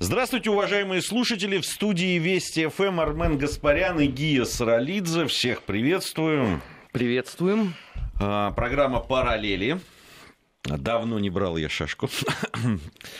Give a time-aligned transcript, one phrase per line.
[0.00, 1.58] Здравствуйте, уважаемые слушатели.
[1.58, 5.26] В студии Вести ФМ Армен Гаспарян и Гия Саралидзе.
[5.26, 6.62] Всех приветствую.
[6.92, 7.74] Приветствуем.
[8.20, 9.80] А, программа «Параллели».
[10.62, 12.08] Давно не брал я шашку.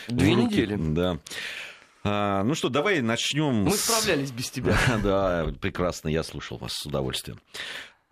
[0.07, 0.77] Две недели.
[0.79, 1.19] Да.
[2.05, 3.63] А, ну что, давай начнем.
[3.63, 3.81] Мы с...
[3.81, 4.77] справлялись без тебя.
[5.03, 7.41] да, прекрасно, я слушал вас с удовольствием.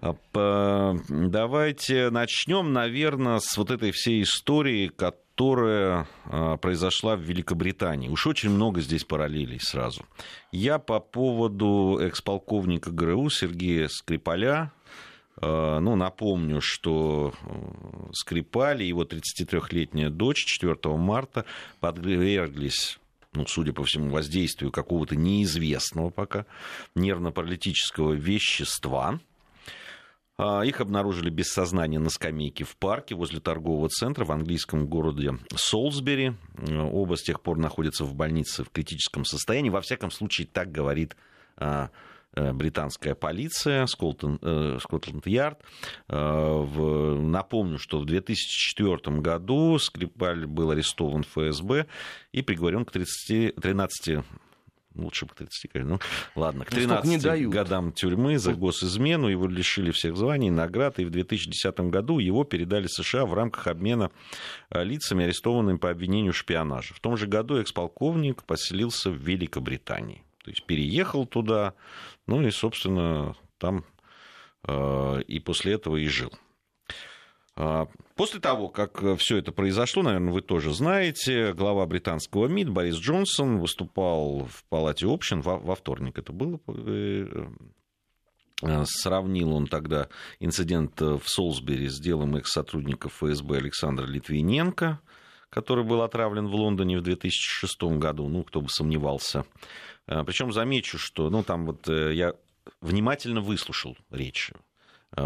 [0.02, 8.10] А, давайте начнем, наверное, с вот этой всей истории, которая а, произошла в Великобритании.
[8.10, 10.06] Уж очень много здесь параллелей сразу.
[10.52, 14.72] Я по поводу экс-полковника ГРУ Сергея Скрипаля,
[15.40, 21.45] а, ну, напомню, что э, Скрипаль и его 33-летняя дочь 4 марта
[21.80, 23.00] подверглись
[23.34, 26.45] ну, судя по всему, воздействию какого-то неизвестного пока
[26.95, 29.20] нервно-паралитического вещества.
[30.40, 35.34] А, их обнаружили без сознания на скамейке в парке возле торгового центра в английском городе
[35.55, 36.34] Солсбери.
[36.70, 39.72] Оба с тех пор находятся в больнице в критическом состоянии.
[39.72, 41.16] Во всяком случае, так говорит
[41.58, 41.90] а,
[42.36, 45.59] э, британская полиция, Скотланд-Ярд.
[46.08, 51.88] А, напомню, что в 2004 году Скрипаль был арестован ФСБ
[52.31, 54.23] и приговорен к 30, 13
[54.98, 56.00] лучше бы к 30, ну
[56.36, 61.09] ладно, к 13 ну, годам тюрьмы за госизмену, его лишили всех званий, наград, и в
[61.09, 64.12] 2010 году его передали США в рамках обмена
[64.70, 66.94] э, лицами, арестованными по обвинению в шпионаже.
[66.94, 71.73] В том же году экс-полковник поселился в Великобритании, то есть переехал туда,
[72.26, 73.86] ну и, собственно, там
[74.67, 76.32] э, и после этого и жил.
[78.18, 82.96] После того, как э, все это произошло, наверное, вы тоже знаете, глава британского МИД Борис
[82.96, 86.18] Джонсон выступал в Палате общин во, вторник.
[86.18, 87.28] Это было э,
[88.64, 95.00] э, Сравнил он тогда инцидент в Солсбери с делом экс-сотрудника ФСБ Александра Литвиненко,
[95.52, 99.45] который был отравлен в Лондоне в 2006 году, ну, кто бы сомневался.
[100.08, 102.34] Причем замечу, что, ну, там вот я
[102.82, 104.52] внимательно выслушал речь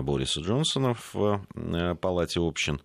[0.01, 2.81] Бориса Джонсона в э, Палате общин.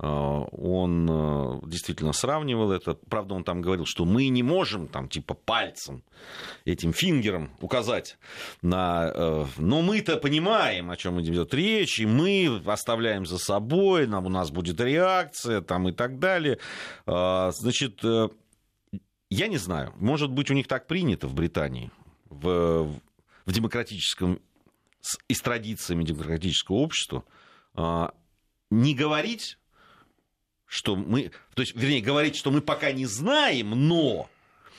[0.00, 2.94] Э, он действительно сравнивал это.
[3.08, 6.02] Правда, он там говорил, что мы не можем там типа пальцем,
[6.64, 8.18] этим фингером указать
[8.62, 9.46] на...
[9.56, 14.50] Но мы-то понимаем, о чем идет речь, и мы оставляем за собой, нам, у нас
[14.50, 16.58] будет реакция там, и так далее.
[17.06, 18.02] Значит,
[19.30, 21.90] я не знаю, может быть, у них так принято в Британии,
[22.30, 22.88] в,
[23.44, 24.40] в демократическом
[25.28, 27.24] и с традициями демократического общества,
[27.74, 28.12] а,
[28.70, 29.58] не говорить,
[30.66, 34.28] что мы, то есть, вернее, говорить, что мы пока не знаем, но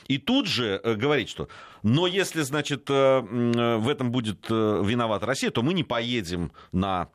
[0.08, 1.50] и тут же э, говорить, что
[1.84, 7.10] но если, значит, э, в этом будет э, виновата Россия, то мы не поедем на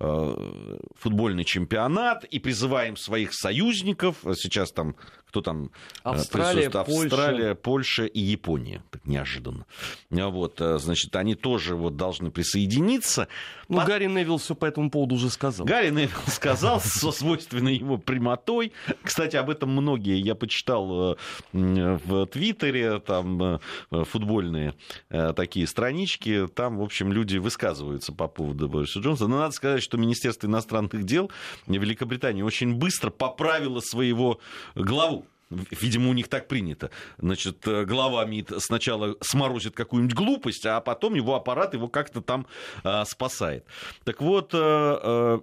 [0.00, 4.96] футбольный чемпионат и призываем своих союзников, сейчас там
[5.30, 5.68] кто там э,
[6.02, 8.04] Австралия, Австралия, Польша.
[8.04, 9.64] и Япония, так неожиданно.
[10.10, 13.28] Вот, э, значит, они тоже вот должны присоединиться.
[13.68, 13.84] Ну, по...
[13.84, 15.66] Гарри Невилл все по этому поводу уже сказал.
[15.66, 18.72] Гарри Невилл сказал со свойственной ему прямотой.
[19.04, 21.16] Кстати, об этом многие я почитал э,
[21.52, 24.74] в Твиттере, там футбольные
[25.08, 29.28] такие странички, там, в общем, люди высказываются по поводу Бориса Джонсона.
[29.30, 31.30] Но надо сказать, что Министерство иностранных дел
[31.66, 34.40] Великобритании очень быстро поправило своего
[34.74, 36.90] главу Видимо, у них так принято.
[37.18, 42.46] Значит, э, глава МИД сначала сморозит какую-нибудь глупость, а потом его аппарат его как-то там
[42.84, 43.64] э, спасает.
[44.04, 44.58] Так вот, э,
[45.02, 45.40] э,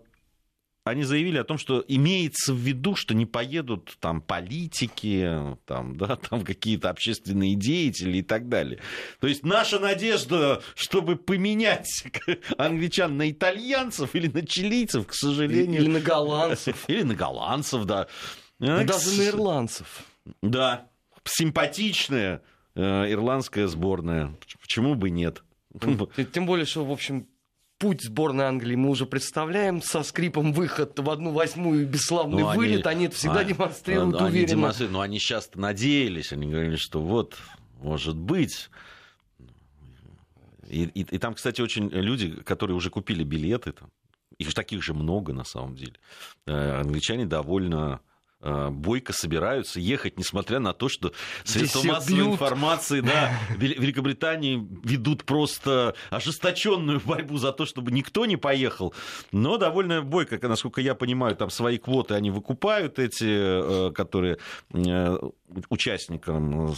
[0.90, 6.16] они заявили о том, что имеется в виду, что не поедут там политики, там, да,
[6.16, 8.80] там какие-то общественные деятели и так далее.
[9.20, 12.06] То есть наша надежда, чтобы поменять
[12.58, 15.82] англичан на итальянцев или на чилийцев, к сожалению...
[15.82, 16.84] Или на голландцев.
[16.88, 18.08] Или на голландцев, да
[18.60, 20.04] даже на ирландцев.
[20.42, 20.88] Да,
[21.24, 22.42] симпатичная
[22.76, 24.36] э, ирландская сборная.
[24.62, 25.44] Почему бы нет?
[26.34, 27.28] Тем более, что, в общем,
[27.78, 32.86] путь сборной Англии мы уже представляем со скрипом выход в одну восьмую бесславный ну, вылет.
[32.88, 34.38] Они, они это всегда а, демонстрируют а, уверенно.
[34.38, 37.38] Они демонстрируют, но они сейчас надеялись, они говорили, что вот,
[37.80, 38.70] может быть.
[40.68, 43.90] И, и, и там, кстати, очень люди, которые уже купили билеты, там,
[44.38, 45.94] их таких же много на самом деле.
[46.46, 48.02] Э, англичане довольно
[48.42, 51.12] бойко собираются ехать, несмотря на то, что
[51.44, 52.34] средства массовой бьют.
[52.34, 58.94] информации да, Великобритании ведут просто ожесточенную борьбу за то, чтобы никто не поехал.
[59.32, 64.38] Но довольно бойко, насколько я понимаю, там свои квоты они выкупают, эти, э, которые
[64.74, 65.18] э,
[65.70, 66.76] участникам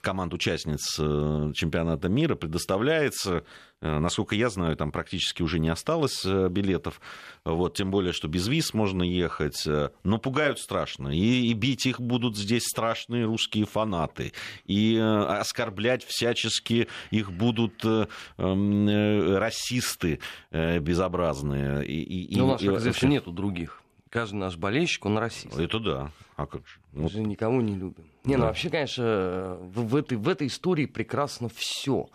[0.00, 3.44] команд участниц э, чемпионата мира предоставляется.
[3.80, 7.00] Э, насколько я знаю, там практически уже не осталось э, билетов.
[7.44, 9.66] Вот, тем более, что без виз можно ехать.
[10.04, 11.08] Но пугают страшно.
[11.08, 14.32] И, и бить их будут здесь страшные русские фанаты.
[14.66, 18.06] И оскорблять всячески их будут э,
[18.38, 20.20] э, расисты
[20.50, 21.84] э, безобразные.
[21.86, 23.82] И, и, Но у нас, как известно, нету других.
[24.08, 25.58] Каждый наш болельщик, он расист.
[25.58, 26.10] Это да.
[26.40, 26.80] А как же?
[26.92, 28.10] Мы же никого не любим.
[28.24, 28.38] Не, ну, да.
[28.38, 32.08] ну вообще, конечно, в, в, этой, в этой истории прекрасно все.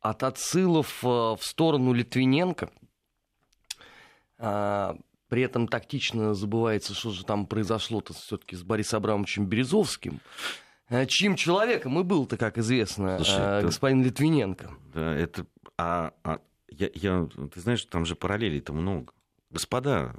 [0.00, 2.70] От отсылов э, в сторону Литвиненко,
[4.38, 4.96] а,
[5.28, 10.20] при этом тактично забывается, что же там произошло-то все-таки с Борисом Абрамовичем Березовским.
[10.88, 14.10] А, чьим человеком и был-то, как известно, Слушай, господин это...
[14.10, 14.70] Литвиненко.
[14.94, 15.46] Да, это...
[15.76, 16.38] А, а,
[16.68, 19.12] я, я, ты знаешь, там же параллелей-то много.
[19.50, 20.14] Господа,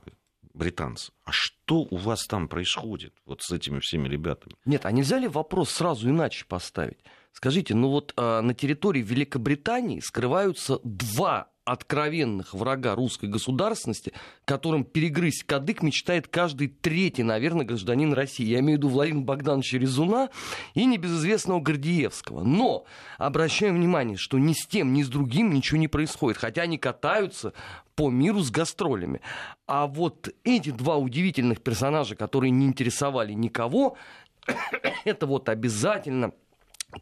[0.55, 1.11] британцы.
[1.23, 4.55] А что у вас там происходит вот с этими всеми ребятами?
[4.65, 6.99] Нет, а нельзя ли вопрос сразу иначе поставить?
[7.31, 14.13] Скажите, ну вот э, на территории Великобритании скрываются два откровенных врага русской государственности,
[14.45, 18.45] которым перегрызть кадык мечтает каждый третий, наверное, гражданин России.
[18.45, 20.29] Я имею в виду Владимира Богдановича Резуна
[20.75, 22.43] и небезызвестного Гордиевского.
[22.43, 22.85] Но
[23.17, 27.53] обращаем внимание, что ни с тем, ни с другим ничего не происходит, хотя они катаются
[27.95, 29.21] по миру с гастролями.
[29.65, 33.97] А вот эти два удивительных персонажа, которые не интересовали никого,
[35.05, 36.31] это вот обязательно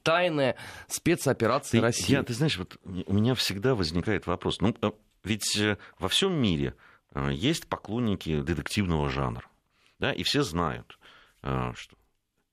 [0.02, 0.56] тайная
[0.88, 2.12] спецоперация ты, России.
[2.12, 4.62] Я, ты знаешь, вот у меня всегда возникает вопрос.
[4.62, 4.92] Ну, э,
[5.24, 6.76] ведь э, во всем мире
[7.14, 9.46] э, есть поклонники детективного жанра.
[10.00, 11.00] Да, и все знают,
[11.42, 11.96] что...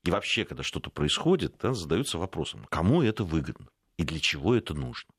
[0.04, 3.66] И вообще, когда что-то происходит, да, задаются вопросом, кому это выгодно
[3.96, 5.10] и для чего это нужно.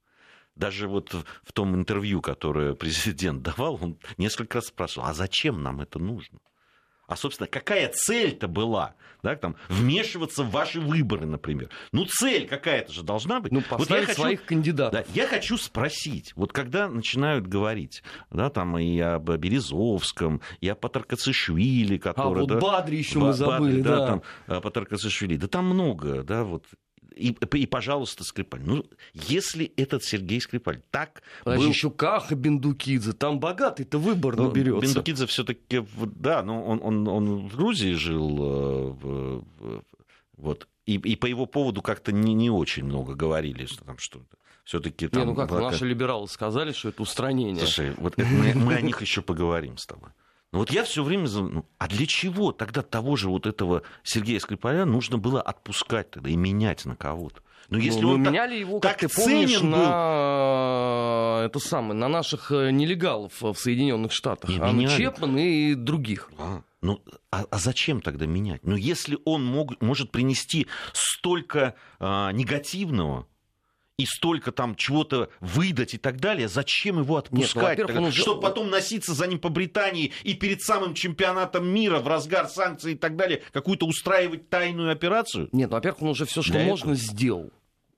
[0.56, 5.82] Даже вот в том интервью, которое президент давал, он несколько раз спрашивал, а зачем нам
[5.82, 6.40] это нужно?
[7.12, 8.96] А, собственно, какая цель-то была?
[9.22, 11.70] Да, там, вмешиваться в ваши выборы, например.
[11.92, 13.52] Ну, цель какая-то же должна быть.
[13.52, 15.06] Ну, вот я хочу, своих кандидатов.
[15.06, 20.76] Да, я хочу спросить, вот когда начинают говорить, да, там и об Березовском, и о
[20.76, 22.38] Патаркацишвили, который...
[22.38, 23.98] А, вот да, Бадри еще мы забыли, да.
[23.98, 24.08] да.
[24.08, 26.64] Там, а, Патаркацишвили, да там много, да, вот
[27.16, 28.62] и, и, пожалуйста, Скрипаль.
[28.64, 31.72] Ну, если этот Сергей Скрипаль так Подожди, был...
[31.72, 34.88] еще Каха Бендукидзе, там богатый-то выбор ну, наберется.
[34.88, 35.86] Бендукидзе все-таки,
[36.16, 39.82] да, ну, он, он, он в Грузии жил, э,
[40.38, 44.38] вот, и, и по его поводу как-то не, не очень много говорили, что там что-то
[44.64, 45.22] все-таки там...
[45.22, 45.72] Не, ну как, была...
[45.72, 47.66] наши либералы сказали, что это устранение.
[47.66, 50.10] Слушай, вот это, мы, мы о них еще поговорим с тобой.
[50.52, 51.30] Но вот я все время...
[51.30, 56.30] Ну, а для чего тогда того же вот этого Сергея Скрипаля нужно было отпускать тогда
[56.30, 57.42] и менять на кого-то?
[57.70, 59.70] Но ну, если ну, он меняли так, его, как ты помнишь, был...
[59.70, 64.98] на это самое, на наших э, нелегалов в Соединенных Штатах, не, а меняли.
[64.98, 66.30] Чепман и других.
[66.38, 67.02] А, ну,
[67.32, 68.66] а, а зачем тогда менять?
[68.66, 73.26] Ну, если он мог, может принести столько а, негативного,
[74.02, 77.78] и столько там чего-то выдать и так далее, зачем его отпускать?
[77.78, 78.22] Нет, ну, уже...
[78.22, 82.94] Чтобы потом носиться за ним по Британии и перед самым чемпионатом мира в разгар санкций
[82.94, 85.50] и так далее какую-то устраивать тайную операцию?
[85.52, 86.96] Нет, ну, во-первых, он уже все, что Для можно, этого...
[86.96, 87.52] сделал.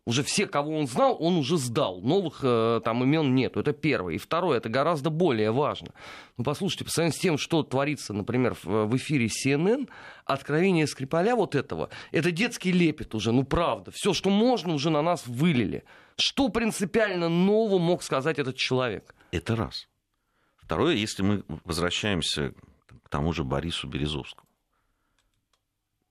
[0.06, 2.02] Уже все, кого он знал, он уже сдал.
[2.02, 3.62] Новых э, там имен нету.
[3.62, 4.16] Это первое.
[4.16, 5.94] И второе, это гораздо более важно.
[6.36, 9.90] Ну, послушайте, по сравнению с тем, что творится, например, в, в эфире CNN,
[10.26, 13.92] откровение Скрипаля вот этого, это детский лепет уже, ну правда.
[13.92, 15.86] Все, что можно, уже на нас вылили.
[16.18, 19.16] Что принципиально нового мог сказать этот человек?
[19.32, 19.88] Это раз.
[20.58, 22.54] Второе, если мы возвращаемся
[23.04, 24.50] к тому же Борису Березовскому.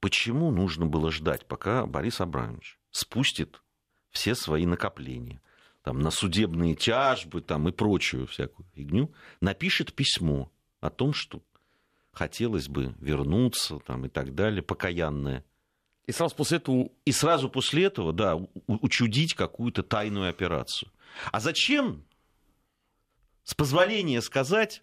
[0.00, 3.61] Почему нужно было ждать, пока Борис Абрамович спустит
[4.12, 5.40] все свои накопления,
[5.82, 11.42] там, на судебные тяжбы там, и прочую всякую фигню, напишет письмо о том, что
[12.12, 15.44] хотелось бы вернуться там, и так далее, покаянное.
[16.06, 16.90] И сразу после этого...
[17.04, 20.90] И сразу после этого, да, учудить какую-то тайную операцию.
[21.30, 22.04] А зачем,
[23.44, 24.82] с позволения сказать,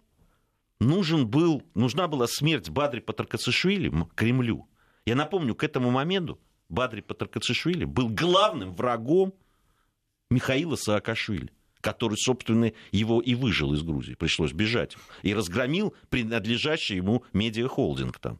[0.80, 4.68] нужен был, нужна была смерть Бадри Патаркацишвили Кремлю?
[5.06, 9.34] Я напомню, к этому моменту Бадри Патаркацишвили был главным врагом
[10.30, 11.50] Михаила Саакашвили
[11.80, 14.12] который, собственно, его и выжил из Грузии.
[14.12, 14.98] Пришлось бежать.
[15.22, 18.38] И разгромил принадлежащий ему медиахолдинг там.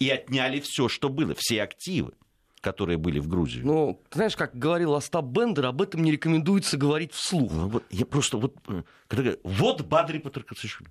[0.00, 2.14] И отняли все, что было, все активы
[2.60, 3.60] которые были в Грузии.
[3.62, 7.52] Ну, знаешь, как говорил Остап Бендер, об этом не рекомендуется говорить вслух.
[7.52, 10.90] Ну, вот, я просто вот, э, когда говорю, вот Бадри Патрикацишвили.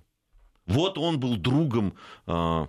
[0.68, 1.94] Вот он был другом
[2.26, 2.66] э,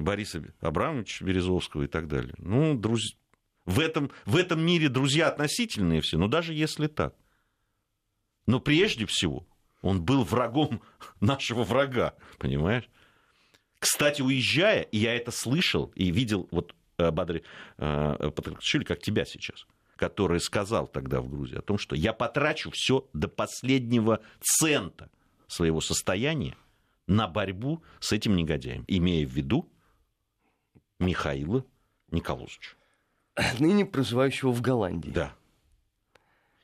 [0.00, 2.34] Бориса Абрамовича Березовского и так далее.
[2.38, 3.16] Ну, друзья,
[3.64, 7.14] в этом, в этом мире друзья относительные все, но даже если так.
[8.46, 9.44] Но прежде всего
[9.82, 10.80] он был врагом
[11.20, 12.88] нашего врага, понимаешь?
[13.80, 17.42] Кстати, уезжая, и я это слышал и видел, вот Бадри
[17.76, 19.66] э, Патрикашвили, как тебя сейчас.
[19.96, 25.10] который сказал тогда в Грузии о том, что я потрачу все до последнего цента
[25.48, 26.56] своего состояния
[27.06, 29.70] на борьбу с этим негодяем, имея в виду
[30.98, 31.64] Михаила
[32.10, 32.76] Николозовича.
[33.58, 35.10] Ныне проживающего в Голландии.
[35.10, 35.34] Да.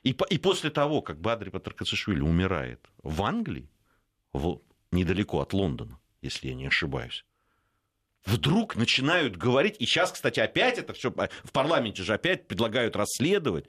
[0.03, 3.69] И, и после того, как Бадри Патракасишвили умирает в Англии,
[4.33, 7.25] в, недалеко от Лондона, если я не ошибаюсь,
[8.25, 13.65] вдруг начинают говорить, и сейчас, кстати, опять это все, в парламенте же опять предлагают расследовать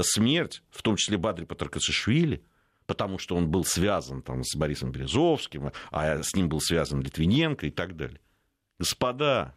[0.00, 2.44] смерть, в том числе Бадри Патракасишвили,
[2.86, 7.66] потому что он был связан там, с Борисом Березовским, а с ним был связан Литвиненко
[7.66, 8.20] и так далее.
[8.78, 9.54] Господа,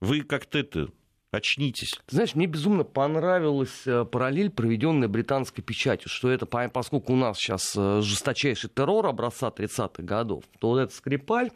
[0.00, 0.88] вы как-то это
[1.30, 1.90] Очнитесь.
[2.06, 7.36] Ты знаешь, мне безумно понравилась э, параллель, проведенная британской печатью, что это, поскольку у нас
[7.36, 11.50] сейчас э, жесточайший террор образца 30-х годов, то вот этот Скрипаль,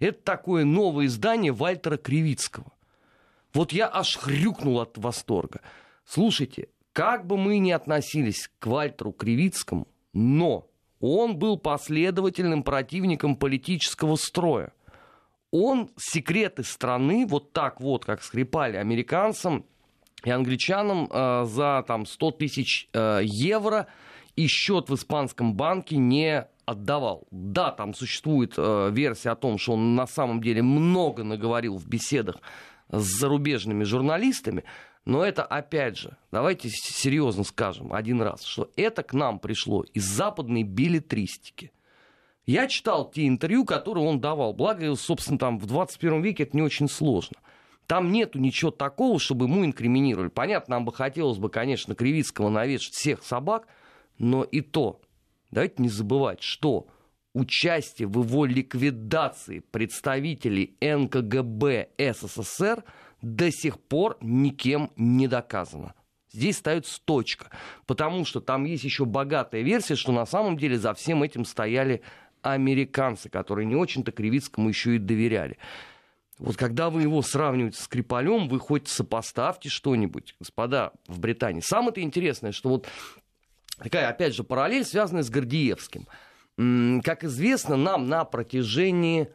[0.00, 2.72] это такое новое издание Вальтера Кривицкого.
[3.52, 5.60] Вот я аж хрюкнул от восторга.
[6.04, 10.66] Слушайте, как бы мы ни относились к Вальтеру Кривицкому, но
[11.00, 14.72] он был последовательным противником политического строя–
[15.56, 19.64] он секреты страны вот так вот, как скрипали американцам
[20.24, 23.86] и англичанам э, за там, 100 тысяч э, евро
[24.34, 27.28] и счет в испанском банке не отдавал.
[27.30, 31.86] Да, там существует э, версия о том, что он на самом деле много наговорил в
[31.86, 32.38] беседах
[32.90, 34.64] с зарубежными журналистами,
[35.04, 40.04] но это, опять же, давайте серьезно скажем один раз, что это к нам пришло из
[40.04, 41.72] западной билетристики.
[42.46, 44.52] Я читал те интервью, которые он давал.
[44.52, 47.36] Благо, собственно, там в 21 веке это не очень сложно.
[47.86, 50.28] Там нету ничего такого, чтобы ему инкриминировали.
[50.28, 53.66] Понятно, нам бы хотелось бы, конечно, Кривицкого навешать всех собак,
[54.18, 55.00] но и то,
[55.50, 56.86] давайте не забывать, что
[57.34, 62.84] участие в его ликвидации представителей НКГБ СССР
[63.24, 65.94] до сих пор никем не доказано.
[66.30, 67.50] Здесь ставится точка,
[67.86, 72.02] потому что там есть еще богатая версия, что на самом деле за всем этим стояли
[72.42, 75.58] американцы, которые не очень-то Кривицкому еще и доверяли.
[76.38, 81.60] Вот когда вы его сравниваете с Скрипалем, вы хоть сопоставьте что-нибудь, господа, в Британии.
[81.60, 82.88] Самое-то интересное, что вот
[83.78, 86.08] такая, опять же, параллель, связанная с Гордиевским.
[87.02, 89.30] Как известно, нам на протяжении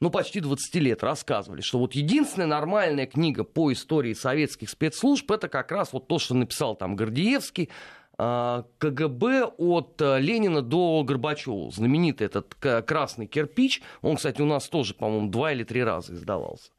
[0.00, 5.48] ну, почти 20 лет рассказывали, что вот единственная нормальная книга по истории советских спецслужб, это
[5.48, 7.70] как раз вот то, что написал там Гордиевский,
[8.18, 11.70] а, КГБ от э, Ленина до Горбачева.
[11.70, 13.82] Знаменитый этот красный кирпич.
[14.00, 16.70] Он, кстати, у нас тоже, по-моему, два или три раза издавался.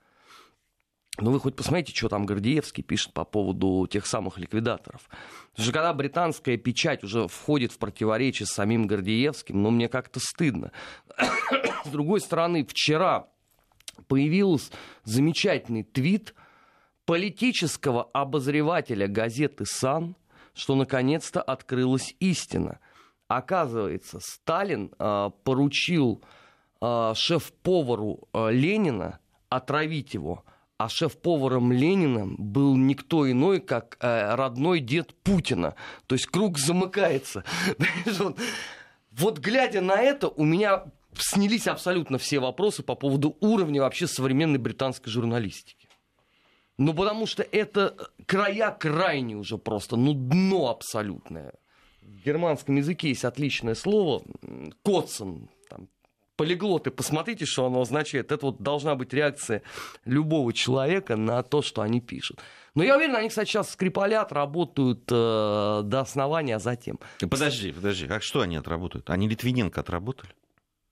[1.20, 5.10] Но вы хоть посмотрите, что там Гордеевский пишет по поводу тех самых ликвидаторов.
[5.52, 10.20] Потому что когда британская печать уже входит в противоречие с самим Гордеевским, ну, мне как-то
[10.20, 10.72] стыдно.
[11.86, 13.28] С другой стороны, вчера
[14.08, 14.72] появился
[15.04, 16.36] замечательный твит
[17.06, 20.16] политического обозревателя газеты «Сан»,
[20.54, 22.80] что наконец-то открылась истина.
[23.28, 26.22] Оказывается, Сталин э, поручил
[26.82, 29.20] э, шеф-повару э, Ленина
[29.50, 30.44] отравить его,
[30.78, 35.76] а шеф-поваром Ленина был никто иной, как э, родной дед Путина.
[36.06, 37.44] То есть круг замыкается.
[39.12, 40.84] Вот глядя на это, у меня
[41.18, 45.88] снялись абсолютно все вопросы по поводу уровня вообще современной британской журналистики.
[46.78, 47.96] Ну, потому что это
[48.28, 51.54] края крайне уже просто, ну, дно абсолютное.
[52.04, 54.22] В германском языке есть отличное слово
[54.84, 55.50] «коцен»,
[56.38, 58.32] полиглоты, посмотрите, что оно означает.
[58.32, 59.64] Это вот должна быть реакция
[60.06, 62.40] любого человека на то, что они пишут.
[62.76, 67.00] Но я уверен, они, кстати, сейчас скрипалят, работают э, до основания, а затем...
[67.20, 69.10] Подожди, подожди, а что они отработают?
[69.10, 70.30] Они Литвиненко отработали?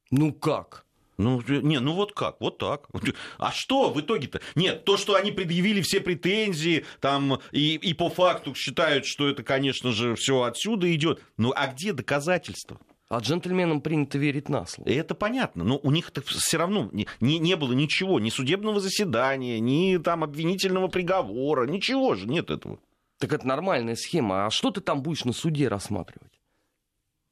[0.10, 0.86] Ну как?
[1.18, 2.90] Ну, не, ну вот как, вот так.
[3.38, 4.42] А что в итоге-то?
[4.56, 9.44] Нет, то, что они предъявили все претензии, там, и, и по факту считают, что это,
[9.44, 11.22] конечно же, все отсюда идет.
[11.38, 12.80] Ну, а где доказательства?
[13.08, 14.90] А джентльменам принято верить на слово.
[14.90, 19.60] Это понятно, но у них все равно не, не, не было ничего, ни судебного заседания,
[19.60, 22.80] ни там обвинительного приговора, ничего же нет этого.
[23.20, 24.48] Так это нормальная схема.
[24.48, 26.34] А что ты там будешь на суде рассматривать?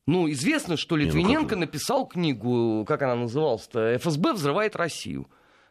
[0.06, 5.28] Ну, известно, что Литвиненко написал книгу, как она называлась-то, «ФСБ взрывает Россию».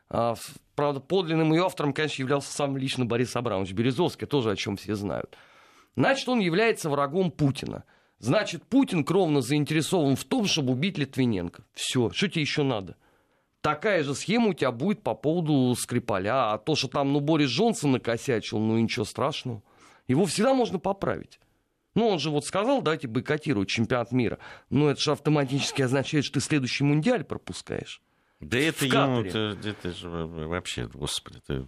[0.08, 0.34] А,
[0.74, 4.94] правда, подлинным ее автором, конечно, являлся сам лично Борис Абрамович Березовский, тоже о чем все
[4.94, 5.36] знают.
[5.96, 7.84] Значит, он является врагом Путина.
[8.22, 11.64] Значит, Путин кровно заинтересован в том, чтобы убить Литвиненко.
[11.74, 12.96] Все, что тебе еще надо?
[13.62, 16.52] Такая же схема у тебя будет по поводу Скрипаля.
[16.52, 19.60] А то, что там, ну, Борис Джонсон накосячил, ну, ничего страшного.
[20.06, 21.40] Его всегда можно поправить.
[21.96, 24.38] Ну, он же вот сказал, давайте бойкотировать чемпионат мира.
[24.70, 28.00] Ну, это же автоматически означает, что ты следующий мундиаль пропускаешь.
[28.38, 31.66] Да это ему, это, это же вообще, господи, это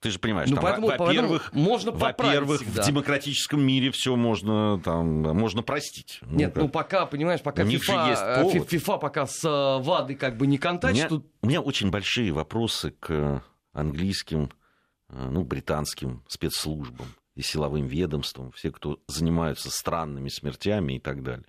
[0.00, 4.80] Ты же понимаешь, Ну, там, поэтому- во- во-первых, можно во-первых, в демократическом мире все можно
[4.82, 6.18] там можно простить.
[6.22, 6.62] Ну, Нет, как.
[6.62, 8.72] ну пока, понимаешь, пока FIFA, есть э, повод.
[8.72, 10.60] FIFA пока с э, ВАДой как бы не у,
[10.96, 13.42] меня, тут у меня очень большие вопросы к
[13.74, 14.50] английским,
[15.10, 21.46] э, ну, британским спецслужбам и силовым ведомствам, все, кто занимаются странными смертями и так далее.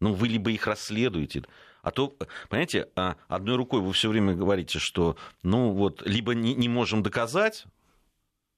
[0.00, 1.42] Ну, вы либо их расследуете,
[1.88, 2.14] а то,
[2.48, 7.02] понимаете, а, одной рукой вы все время говорите, что, ну, вот, либо не, не можем
[7.02, 7.64] доказать,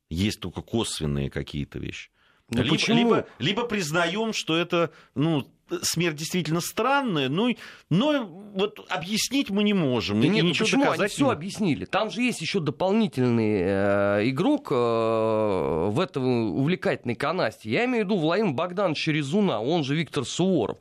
[0.08, 2.10] есть только косвенные какие-то вещи.
[2.52, 2.98] Ну либо, почему?
[2.98, 5.46] либо, либо признаем, что это, ну,
[5.82, 7.56] смерть действительно странная, ну, и-
[7.90, 10.20] но вот объяснить мы не можем.
[10.20, 10.82] Да нет, ну ничего почему?
[10.82, 11.84] Они доказать все не- объяснили.
[11.84, 17.70] Там же есть еще дополнительный э, игрок э, в этой увлекательной канасте.
[17.70, 20.78] Я имею в виду Владимир Богданович Резуна, он же Виктор Суворов.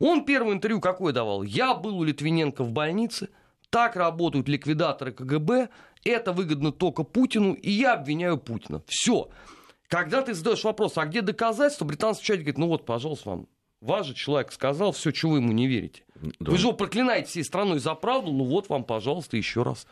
[0.00, 1.42] Он первое интервью какое давал?
[1.42, 3.28] Я был у Литвиненко в больнице,
[3.68, 5.68] так работают ликвидаторы КГБ,
[6.04, 8.82] это выгодно только Путину, и я обвиняю Путина.
[8.86, 9.28] Все.
[9.88, 13.48] Когда ты задаешь вопрос, а где доказательства, британский человек говорит, ну вот, пожалуйста, вам.
[13.80, 16.04] Ваш же человек сказал, все, чего вы ему не верите.
[16.14, 16.50] Да.
[16.50, 19.86] Вы же его проклинаете всей страной за правду, ну вот вам, пожалуйста, еще раз.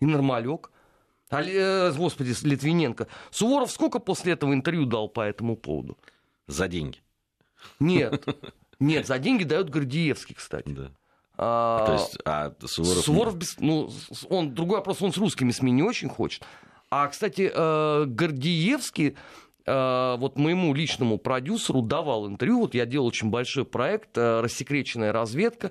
[0.00, 0.70] И нормалек.
[1.30, 3.08] А, э, господи, Литвиненко.
[3.30, 5.98] Суворов сколько после этого интервью дал по этому поводу?
[6.46, 6.98] За деньги.
[7.80, 8.24] Нет.
[8.80, 10.68] Нет, за деньги дает Гордиевский, кстати.
[10.68, 10.90] Да.
[11.36, 13.04] А, То есть, а Суворов...
[13.04, 13.90] Суворов, без- ну,
[14.28, 16.42] он, другой вопрос, он с русскими СМИ не очень хочет.
[16.90, 19.16] А, кстати, э, Гордиевский,
[19.66, 25.12] э, вот моему личному продюсеру давал интервью, вот я делал очень большой проект э, «Рассекреченная
[25.12, 25.70] разведка»,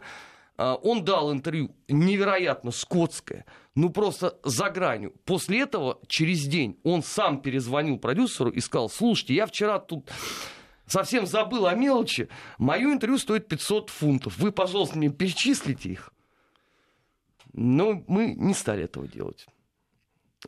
[0.60, 3.46] он дал интервью невероятно скотское,
[3.76, 5.14] ну просто за гранью.
[5.24, 10.10] После этого, через день, он сам перезвонил продюсеру и сказал, слушайте, я вчера тут
[10.88, 16.14] совсем забыл о мелочи, мое интервью стоит 500 фунтов, вы, пожалуйста, мне перечислите их.
[17.54, 19.48] Но мы не стали этого делать.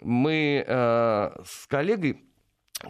[0.01, 2.23] Мы э, с коллегой,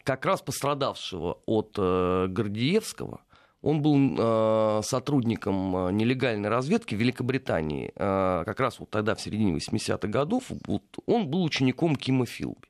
[0.03, 3.21] как раз пострадавшего от э, Гордиевского,
[3.61, 9.21] он был э, сотрудником э, нелегальной разведки в Великобритании, э, как раз вот тогда, в
[9.21, 12.67] середине 80-х годов, вот, он был учеником Кима Филби.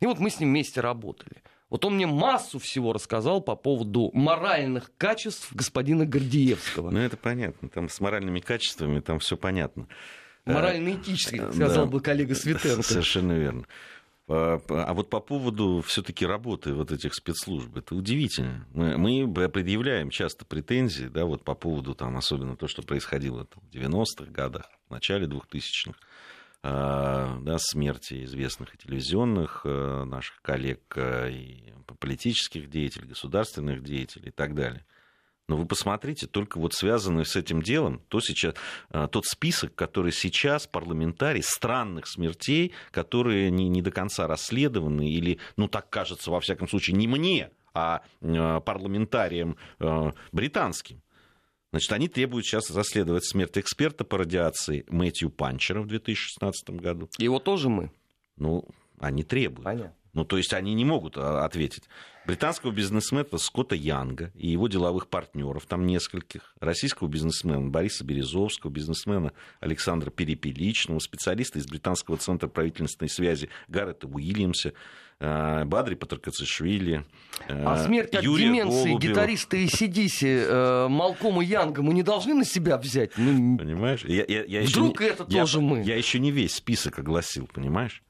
[0.00, 1.42] И вот мы с ним вместе работали.
[1.72, 6.90] Вот он мне массу всего рассказал по поводу моральных качеств господина Гордиевского.
[6.90, 7.70] Ну, это понятно.
[7.70, 9.88] Там с моральными качествами там все понятно.
[10.44, 11.90] Морально-этически, Э, сказал да.
[11.90, 12.82] бы коллега Светенко.
[12.82, 13.64] Совершенно верно.
[14.28, 18.66] А а вот по поводу все-таки работы вот этих спецслужб, это удивительно.
[18.74, 23.62] Мы, мы предъявляем часто претензии, да, вот по поводу там, особенно то, что происходило там,
[23.62, 25.94] в 90-х годах, в начале 2000-х, а,
[26.62, 34.32] да, смерти известных и телевизионных э, наших коллег, э, и политических деятелей, государственных деятелей и
[34.32, 34.84] так далее.
[35.48, 38.54] Но вы посмотрите, только вот связанный с этим делом, то сейчас,
[39.10, 45.68] тот список, который сейчас парламентарий, странных смертей, которые не, не до конца расследованы, или, ну
[45.68, 51.02] так кажется, во всяком случае, не мне, а э, парламентариям э, британским.
[51.72, 57.08] Значит, они требуют сейчас расследовать смерть эксперта по радиации Мэтью Панчера в 2016 году.
[57.16, 57.90] Его тоже мы.
[58.36, 59.64] Ну, они требуют.
[59.64, 59.96] Понятно.
[60.12, 61.84] Ну, то есть они не могут а, ответить.
[62.26, 69.32] Британского бизнесмена Скотта Янга и его деловых партнеров, там нескольких, российского бизнесмена Бориса Березовского, бизнесмена
[69.60, 74.74] Александра Перепеличного, специалиста из Британского центра правительственной связи Гаррета Уильямса,
[75.22, 77.04] Бадри Патракацишвили,
[77.48, 79.12] э, А смерть от Юрия деменции Голубева.
[79.12, 83.12] гитариста и Сидиси э, Малкома Янга мы не должны на себя взять?
[83.16, 84.04] Ну, Понимаешь?
[84.04, 85.82] Я, я- я еще Вдруг не- это я- тоже мы?
[85.82, 88.02] Я еще не весь список огласил, понимаешь?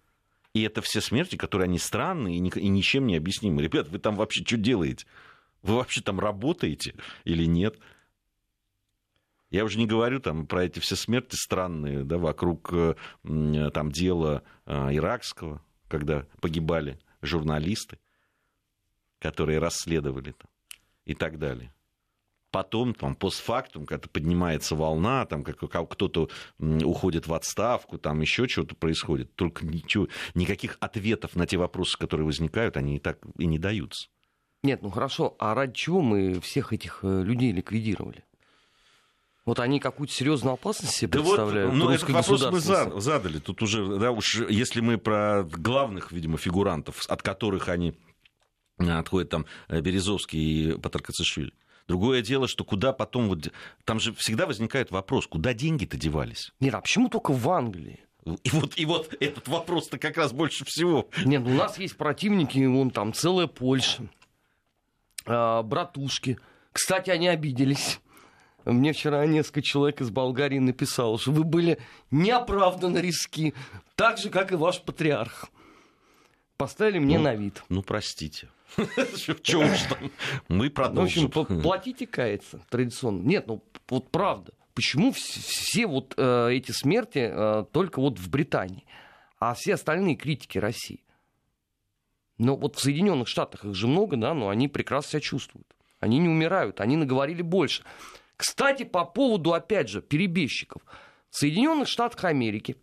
[0.55, 3.62] И это все смерти, которые они странные и, ни- и ничем не объяснимы.
[3.62, 5.07] Ребят, вы там вообще что делаете?
[5.62, 6.94] Вы вообще там работаете
[7.25, 7.77] или нет?
[9.51, 12.94] Я уже не говорю там про эти все смерти странные, да, вокруг э,
[13.75, 17.98] там дела э, иракского, когда погибали журналисты,
[19.18, 20.50] которые расследовали там,
[21.05, 21.70] и так далее
[22.50, 25.57] потом, там, постфактум, когда поднимается волна, там, как,
[25.88, 26.28] кто-то
[26.59, 29.35] уходит в отставку, там еще что-то происходит.
[29.37, 34.09] Только ничего, никаких ответов на те вопросы, которые возникают, они и так и не даются.
[34.62, 38.22] Нет, ну хорошо, а ради чего мы всех этих э, людей ликвидировали?
[39.44, 41.74] Вот они какую-то серьезную опасность себе представляют.
[41.74, 43.38] ну, этот вопрос мы задали.
[43.38, 47.94] Тут уже, да, уж если мы про главных, видимо, фигурантов, от которых они
[48.78, 51.52] э, отходят там э, Березовский и Патракацишвили.
[51.88, 53.28] Другое дело, что куда потом...
[53.28, 53.50] Вот,
[53.85, 56.52] там же всегда возникает вопрос, куда деньги-то девались?
[56.61, 58.00] Нет, а почему только в Англии?
[58.44, 61.09] И вот, и вот этот вопрос-то как раз больше всего.
[61.24, 64.09] Нет, ну, у нас есть противники, вон там целая Польша,
[65.26, 66.38] а, братушки.
[66.72, 68.00] Кстати, они обиделись.
[68.64, 71.79] Мне вчера несколько человек из Болгарии написало, что вы были
[72.11, 73.55] неоправданно риски,
[73.96, 75.46] так же, как и ваш патриарх.
[76.57, 77.62] Поставили мне Ну, на вид.
[77.68, 78.48] Ну, простите.
[79.42, 80.11] Чего уж там.
[80.48, 81.62] Мы Ну, в общем, продолжим.
[81.62, 83.22] платите каяться традиционно.
[83.22, 84.53] Нет, ну вот правда.
[84.75, 88.87] Почему вс- все вот э, эти смерти э, только вот в Британии,
[89.38, 91.05] а все остальные критики России?
[92.38, 95.66] Ну вот в Соединенных Штатах их же много, да, но они прекрасно себя чувствуют.
[96.01, 97.85] Они не умирают, они наговорили больше.
[98.42, 100.83] Кстати, по поводу, опять же, перебежчиков.
[101.31, 102.74] В Соединенных Штатах Америки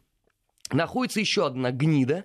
[0.71, 2.23] находится еще одна гнида.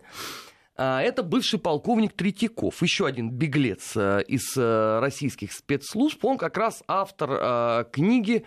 [0.76, 6.24] А, Это бывший полковник Третьяков, еще один беглец э, из э, российских спецслужб.
[6.24, 8.44] Он как раз автор э, книги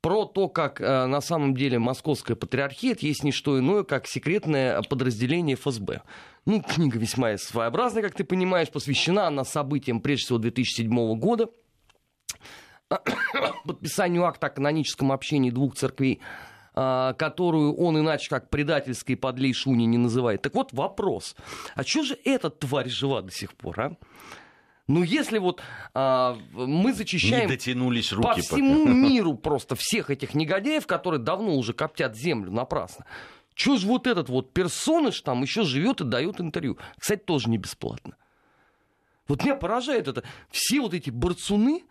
[0.00, 4.80] про то, как на самом деле московская патриархия это есть не что иное, как секретное
[4.82, 6.02] подразделение ФСБ.
[6.46, 11.50] Ну, книга весьма своеобразная, как ты понимаешь, посвящена она событиям, прежде всего, 2007 года,
[13.66, 16.20] подписанию акта о каноническом общении двух церквей,
[16.74, 20.42] а, которую он иначе как предательской подлей шуни не называет.
[20.42, 21.36] Так вот вопрос,
[21.74, 23.96] а что же эта тварь жива до сих пор, а?
[24.88, 25.62] Ну, если вот
[25.94, 28.40] а, мы Не зачищаем дотянулись по руки пока.
[28.42, 33.06] всему миру просто всех этих негодяев, которые давно уже коптят землю напрасно.
[33.54, 36.78] Чего ж вот этот вот персоныш там еще живет и дает интервью?
[36.98, 38.16] Кстати, тоже не бесплатно.
[39.28, 40.22] Вот меня поражает это.
[40.50, 41.84] Все вот эти борцуны,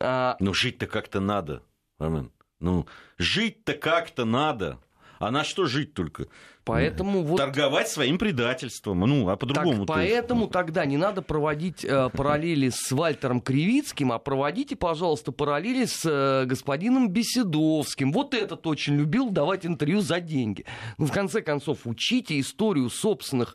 [0.00, 1.62] а, Ну, жить-то как-то надо,
[1.98, 2.30] Армен.
[2.60, 2.86] Ну,
[3.18, 4.78] жить-то как-то надо.
[5.18, 6.28] А на что жить только?
[6.66, 7.36] поэтому вот...
[7.38, 9.00] Торговать своим предательством.
[9.00, 9.86] Ну, а по-другому.
[9.86, 15.84] Так, поэтому тогда не надо проводить э, параллели с Вальтером Кривицким, а проводите, пожалуйста, параллели
[15.86, 18.12] с э, господином Беседовским.
[18.12, 20.66] Вот этот очень любил давать интервью за деньги.
[20.98, 23.54] Ну, в конце концов, учите историю собственных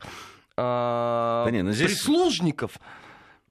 [0.55, 2.79] э, не, ну здесь- прислужников,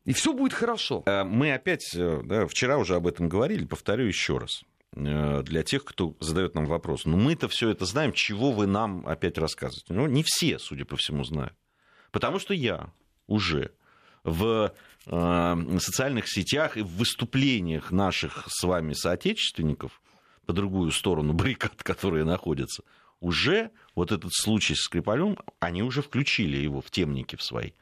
[0.05, 1.03] и все будет хорошо.
[1.07, 4.63] Э, Мы опять, э, да, вчера уже об этом говорили, повторю еще раз.
[4.97, 7.05] Э, Для тех, кто задает нам вопрос.
[7.05, 9.93] Ну, мы-то все это знаем, чего вы нам опять рассказываете?
[9.93, 11.55] Ну, не все, судя по всему, знают.
[12.11, 12.93] Потому что я
[13.27, 13.73] уже
[14.25, 14.75] в
[15.07, 20.03] э, социальных сетях и в выступлениях наших с вами соотечественников
[20.47, 22.83] по другую сторону баррикад, которые находятся,
[23.21, 27.73] уже вот этот случай с Скрипалем, они уже включили его в темники в свои.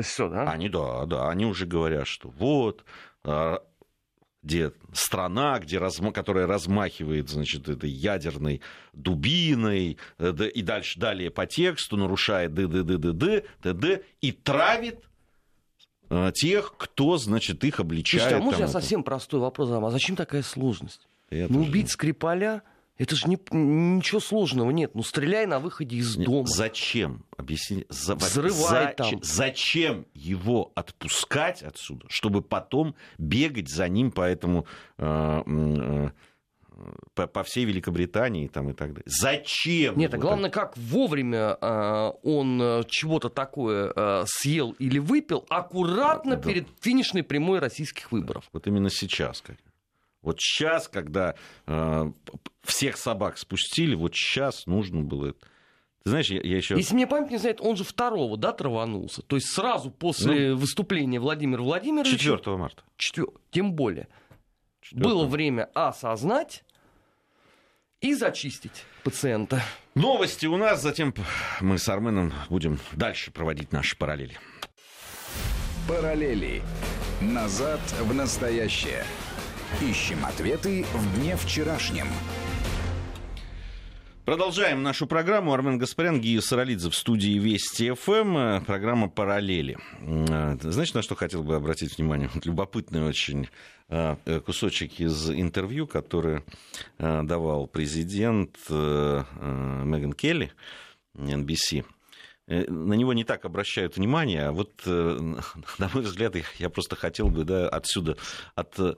[0.00, 0.50] Все, да?
[0.50, 2.84] Они, да, да, они уже говорят, что вот,
[3.24, 3.62] а,
[4.42, 8.60] где страна, где разма- которая размахивает, значит, этой ядерной
[8.92, 15.00] дубиной, э, да, и дальше, далее по тексту, нарушает д-д-д-д-д, д-д, и травит
[16.08, 18.22] э, тех, кто, значит, их обличает.
[18.22, 19.84] Слушайте, а можно я совсем простой вопрос задам?
[19.84, 21.06] А зачем такая сложность?
[21.28, 22.62] Это Ну, убить Скрипаля,
[23.02, 24.94] это же не, ничего сложного нет.
[24.94, 26.46] Ну, стреляй на выходе из Нет, дома.
[26.46, 27.24] Зачем?
[27.36, 27.86] Объясни.
[27.88, 29.22] За- Взрывай там.
[29.22, 34.66] Зачем его отпускать отсюда, чтобы потом бегать за ним по этому
[34.98, 36.10] э, э,
[37.14, 39.04] по, по всей Великобритании там, и так далее.
[39.06, 39.98] Зачем?
[39.98, 46.36] Нет, а главное, как вовремя э, он э, чего-то такое э, съел или выпил, аккуратно
[46.36, 46.42] Да.
[46.42, 48.44] перед финишной прямой российских выборов.
[48.44, 48.54] так?
[48.54, 49.40] Вот именно сейчас.
[49.42, 49.56] как-
[50.22, 51.34] Вот сейчас, когда
[51.66, 52.12] э,
[52.62, 55.38] всех собак спустили, вот сейчас нужно было это.
[56.04, 56.76] Ты знаешь, я, я еще...
[56.76, 59.22] Если мне память не знает, он же второго, да, траванулся.
[59.22, 62.16] То есть сразу после выступления Владимира Владимировича...
[62.16, 62.82] 4 марта.
[62.96, 64.08] четвер- Тем более.
[64.82, 66.64] 4 Было время осознать
[68.00, 69.62] и зачистить пациента.
[69.94, 71.14] Новости у нас, затем
[71.60, 74.38] мы с Арменом будем дальше проводить наши параллели.
[75.86, 76.62] Параллели.
[77.20, 79.04] Назад в настоящее.
[79.80, 82.06] Ищем ответы в дне вчерашнем.
[84.26, 85.52] Продолжаем нашу программу.
[85.54, 88.36] Армен Гаспарян, Гия Саралидзе в студии Вести ФМ.
[88.36, 89.78] Э, Программа «Параллели».
[90.60, 92.30] Ты Знаешь, на что хотел бы обратить внимание?
[92.44, 93.48] Любопытный очень
[93.88, 96.42] э, э, кусочек из интервью, который
[96.98, 100.52] э, давал президент э, э, Меган Келли,
[101.16, 101.84] NBC.
[102.50, 104.90] Э, На него не так обращают внимание, а вот, э,
[105.78, 108.16] на мой взгляд, я- просто хотел бы да, отсюда,
[108.56, 108.94] от, э,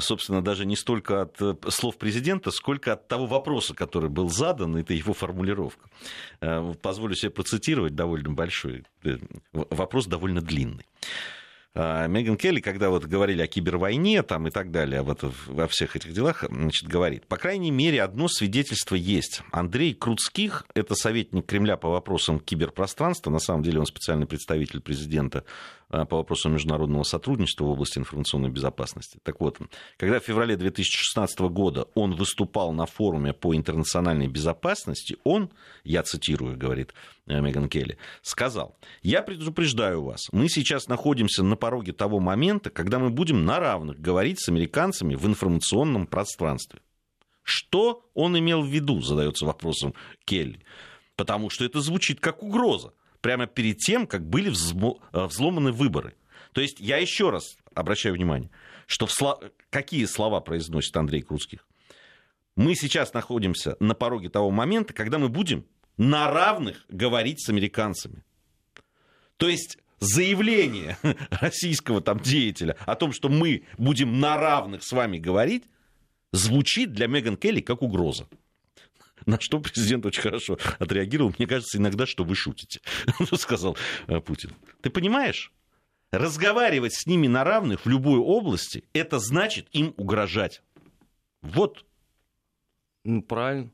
[0.00, 1.40] собственно, даже не столько от
[1.72, 5.88] слов президента, сколько от того вопроса, который был задан, это его формулировка.
[6.82, 8.84] Позволю себе процитировать довольно большой,
[9.52, 10.84] вопрос довольно длинный.
[11.74, 15.96] А, Меган Келли, когда вот говорили о кибервойне там, и так далее, вот во всех
[15.96, 19.42] этих делах, значит, говорит, по крайней мере, одно свидетельство есть.
[19.52, 25.44] Андрей Круцких, это советник Кремля по вопросам киберпространства, на самом деле он специальный представитель президента
[25.88, 29.18] по вопросам международного сотрудничества в области информационной безопасности.
[29.22, 29.58] Так вот,
[29.96, 35.50] когда в феврале 2016 года он выступал на форуме по интернациональной безопасности, он,
[35.84, 36.92] я цитирую, говорит
[37.26, 42.98] э, Меган Келли, сказал, я предупреждаю вас, мы сейчас находимся на пороге того момента, когда
[42.98, 46.80] мы будем на равных говорить с американцами в информационном пространстве.
[47.42, 49.94] Что он имел в виду, задается вопросом
[50.26, 50.60] Келли.
[51.16, 52.92] Потому что это звучит как угроза.
[53.20, 56.14] Прямо перед тем, как были взломаны выборы.
[56.52, 58.50] То есть я еще раз обращаю внимание,
[58.86, 59.40] что в сло...
[59.70, 61.66] какие слова произносит Андрей Крутских.
[62.56, 65.64] Мы сейчас находимся на пороге того момента, когда мы будем
[65.96, 68.24] на равных говорить с американцами.
[69.36, 70.98] То есть заявление
[71.30, 75.64] российского там деятеля о том, что мы будем на равных с вами говорить,
[76.32, 78.28] звучит для Меган Келли как угроза.
[79.26, 81.34] На что президент очень хорошо отреагировал.
[81.38, 82.80] Мне кажется, иногда, что вы шутите,
[83.36, 83.76] сказал
[84.06, 84.52] э, Путин.
[84.80, 85.52] Ты понимаешь?
[86.10, 90.62] Разговаривать с ними на равных в любой области, это значит им угрожать.
[91.42, 91.84] Вот.
[93.04, 93.70] Ну, правильно.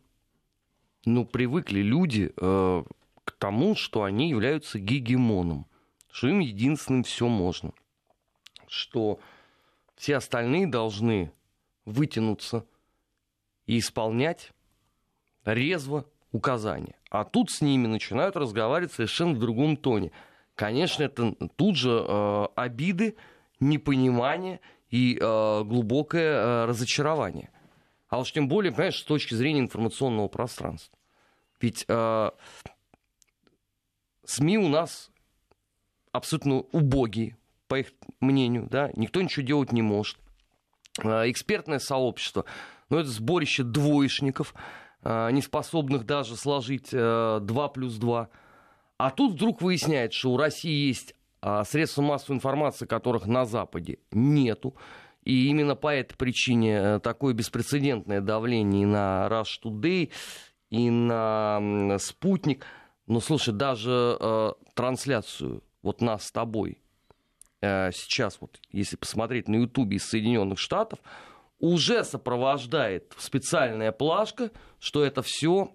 [1.04, 2.84] Ну, привыкли люди э,
[3.24, 5.66] к тому, что они являются гегемоном,
[6.10, 7.72] что им единственным все можно,
[8.66, 9.20] что
[9.96, 11.30] все остальные должны
[11.84, 12.66] вытянуться
[13.66, 14.52] и исполнять
[15.44, 16.96] резво указания.
[17.10, 20.10] А тут с ними начинают разговаривать совершенно в другом тоне.
[20.54, 23.16] Конечно, это тут же э, обиды,
[23.60, 27.50] непонимание и э, глубокое э, разочарование.
[28.08, 30.96] А уж тем более, понимаешь, с точки зрения информационного пространства.
[31.60, 32.30] Ведь э,
[34.24, 35.10] СМИ у нас
[36.12, 37.36] абсолютно убогие,
[37.68, 40.18] по их мнению, да, никто ничего делать не может.
[41.02, 42.44] Э, экспертное сообщество,
[42.88, 44.54] ну, это сборище двоечников,
[45.04, 48.28] не способных даже сложить э, 2 плюс 2.
[48.96, 51.14] А тут вдруг выясняется, что у России есть
[51.46, 54.74] а, средства массовой информации, которых на Западе нету.
[55.24, 60.10] И именно по этой причине э, такое беспрецедентное давление и на Rush Today,
[60.70, 62.64] и на Спутник.
[63.06, 66.78] Ну, слушай, даже э, трансляцию вот нас с тобой
[67.60, 70.98] э, сейчас, вот, если посмотреть на Ютубе из Соединенных Штатов,
[71.58, 75.74] уже сопровождает специальная плашка, что это все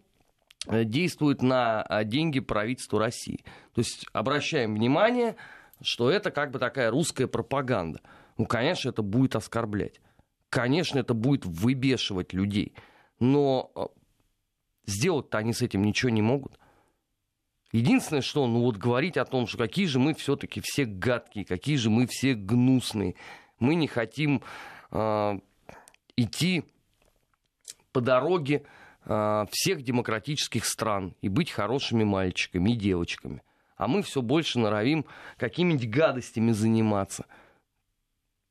[0.68, 3.44] Э, действует на а, деньги правительства России.
[3.74, 5.36] То есть обращаем внимание,
[5.82, 8.02] что это как бы такая русская пропаганда.
[8.38, 10.02] Ну, конечно, это будет оскорблять.
[10.50, 12.74] Конечно, это будет выбешивать людей.
[13.20, 13.86] Но э,
[14.86, 16.60] сделать-то они с этим ничего не могут.
[17.72, 21.78] Единственное, что, ну вот говорить о том, что какие же мы все-таки все гадкие, какие
[21.78, 23.16] же мы все гнусные.
[23.60, 24.42] Мы не хотим
[24.92, 25.40] э,
[26.22, 26.66] идти
[27.92, 28.66] по дороге
[29.12, 33.42] Э, всех демократических стран и быть хорошими мальчиками и девочками.
[33.76, 35.06] А мы все больше норовим
[35.38, 37.26] какими-нибудь гадостями заниматься.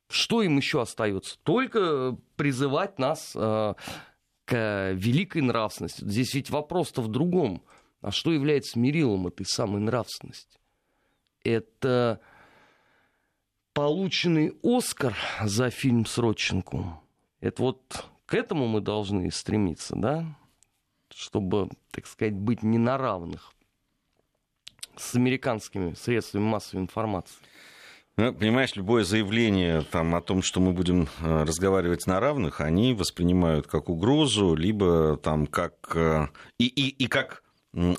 [0.09, 1.38] Что им еще остается?
[1.44, 3.74] Только призывать нас э,
[4.46, 6.02] к великой нравственности.
[6.04, 7.62] Здесь ведь вопрос-то в другом.
[8.00, 10.59] А что является мерилом этой самой нравственности?
[11.44, 12.20] Это
[13.74, 17.00] полученный Оскар за фильм с Родченко.
[17.40, 20.24] Это вот к этому мы должны стремиться, да?
[21.14, 23.53] Чтобы, так сказать, быть не на равных
[24.96, 27.38] с американскими средствами массовой информации.
[28.16, 32.92] Ну, понимаешь, любое заявление там, о том, что мы будем э, разговаривать на равных, они
[32.92, 36.27] воспринимают как угрозу, либо там, как, э,
[36.59, 37.44] и, и, и как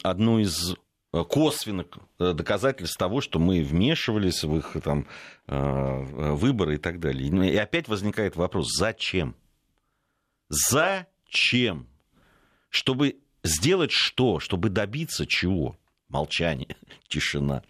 [0.04, 0.76] одну из
[1.14, 5.08] э, косвенных доказательств того, что мы вмешивались в их там,
[5.48, 7.52] выборы и так далее.
[7.52, 9.36] И опять возникает вопрос, зачем?
[10.50, 11.88] Зачем?
[12.70, 14.40] Чтобы сделать что?
[14.40, 15.78] Чтобы добиться чего?
[16.10, 16.76] Молчание,
[17.08, 17.64] тишина.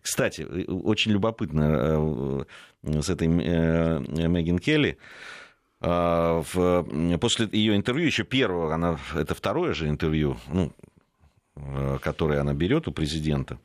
[0.00, 2.46] Кстати, очень любопытно
[2.84, 4.96] э, с этой э, Меган Келли.
[5.80, 6.42] Э,
[7.20, 10.72] после ее интервью, еще первого, она, это второе же интервью, ну,
[12.02, 13.58] которое она берет у президента,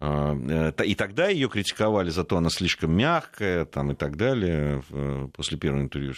[0.00, 0.36] а,
[0.78, 4.82] э, и тогда ее критиковали за то, она слишком мягкая там, и так далее.
[5.34, 6.14] После первого интервью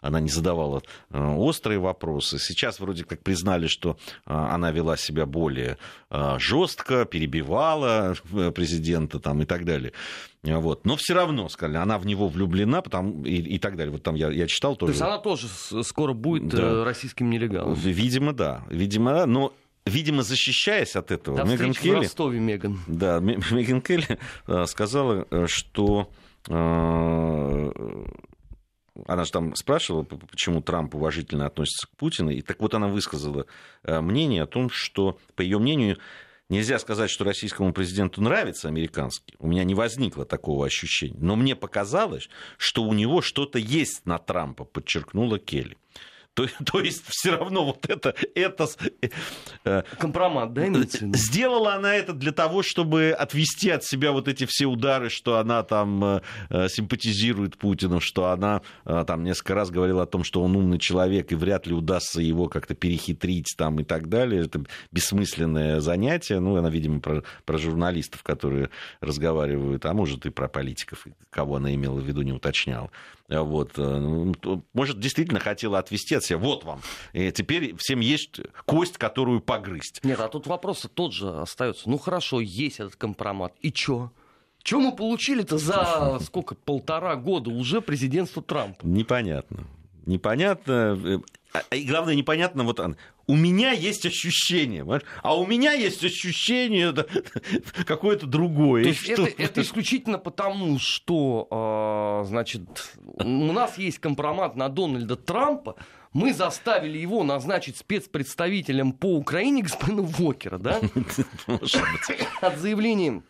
[0.00, 2.38] она не задавала э, острые вопросы.
[2.38, 5.76] Сейчас вроде как признали, что она вела себя более
[6.38, 9.92] жестко, перебивала э, президента там, и так далее.
[10.42, 10.86] Вот.
[10.86, 13.92] Но все равно, сказали, она в него влюблена потому, и, и так далее.
[13.92, 14.92] Вот там я, я читал тоже.
[14.92, 15.46] То есть она тоже
[15.84, 16.84] скоро будет да.
[16.84, 17.74] российским нелегалом?
[17.74, 18.64] Видимо, да.
[18.70, 19.26] Видимо, да.
[19.26, 19.52] Но
[19.90, 21.96] видимо, защищаясь от этого, До Меган Келли...
[21.96, 22.80] в Ростове, Меган.
[22.86, 26.10] Да, Меган Келли э, сказала, э, что
[26.48, 26.52] э,
[29.06, 33.46] она же там спрашивала, почему Трамп уважительно относится к Путину, и так вот она высказала
[33.84, 35.98] мнение о том, что, по ее мнению,
[36.50, 39.34] нельзя сказать, что российскому президенту нравится американский.
[39.38, 41.16] У меня не возникло такого ощущения.
[41.18, 45.78] Но мне показалось, что у него что-то есть на Трампа, подчеркнула Келли.
[46.40, 48.14] То, то есть все равно вот это...
[48.34, 48.68] это
[49.64, 50.66] э, Компромат, да,
[51.14, 55.62] Сделала она это для того, чтобы отвести от себя вот эти все удары, что она
[55.62, 60.56] там э, э, симпатизирует Путину, что она там несколько раз говорила о том, что он
[60.56, 64.44] умный человек, и вряд ли удастся его как-то перехитрить там и так далее.
[64.44, 66.40] Это бессмысленное занятие.
[66.40, 71.74] Ну, она, видимо, про, про журналистов, которые разговаривают, а может и про политиков, кого она
[71.74, 72.90] имела в виду, не уточняла.
[73.28, 73.76] Вот.
[73.76, 74.34] Ну,
[74.72, 76.29] может, действительно хотела отвести от себя.
[76.36, 76.80] Вот вам.
[77.12, 80.00] И теперь всем есть кость, которую погрызть.
[80.04, 81.88] Нет, а тут вопрос тот же остается.
[81.88, 83.54] Ну хорошо, есть этот компромат.
[83.60, 84.10] И чё?
[84.62, 88.86] Что мы получили-то за сколько, полтора года уже президентство Трампа?
[88.86, 89.66] Непонятно.
[90.06, 91.22] Непонятно.
[91.52, 92.80] А, и главное, непонятно, вот
[93.26, 94.84] у меня есть ощущение,
[95.22, 97.06] а у меня есть ощущение да,
[97.86, 98.82] какое-то другое.
[98.82, 102.62] То есть это, это исключительно потому, что, э, значит,
[103.06, 105.76] у нас есть компромат на Дональда Трампа,
[106.12, 110.80] мы заставили его назначить спецпредставителем по Украине господина Вокера, да?
[112.40, 113.22] От заявлений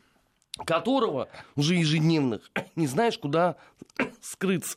[0.67, 3.57] которого уже ежедневных не знаешь, куда
[4.21, 4.77] скрыться.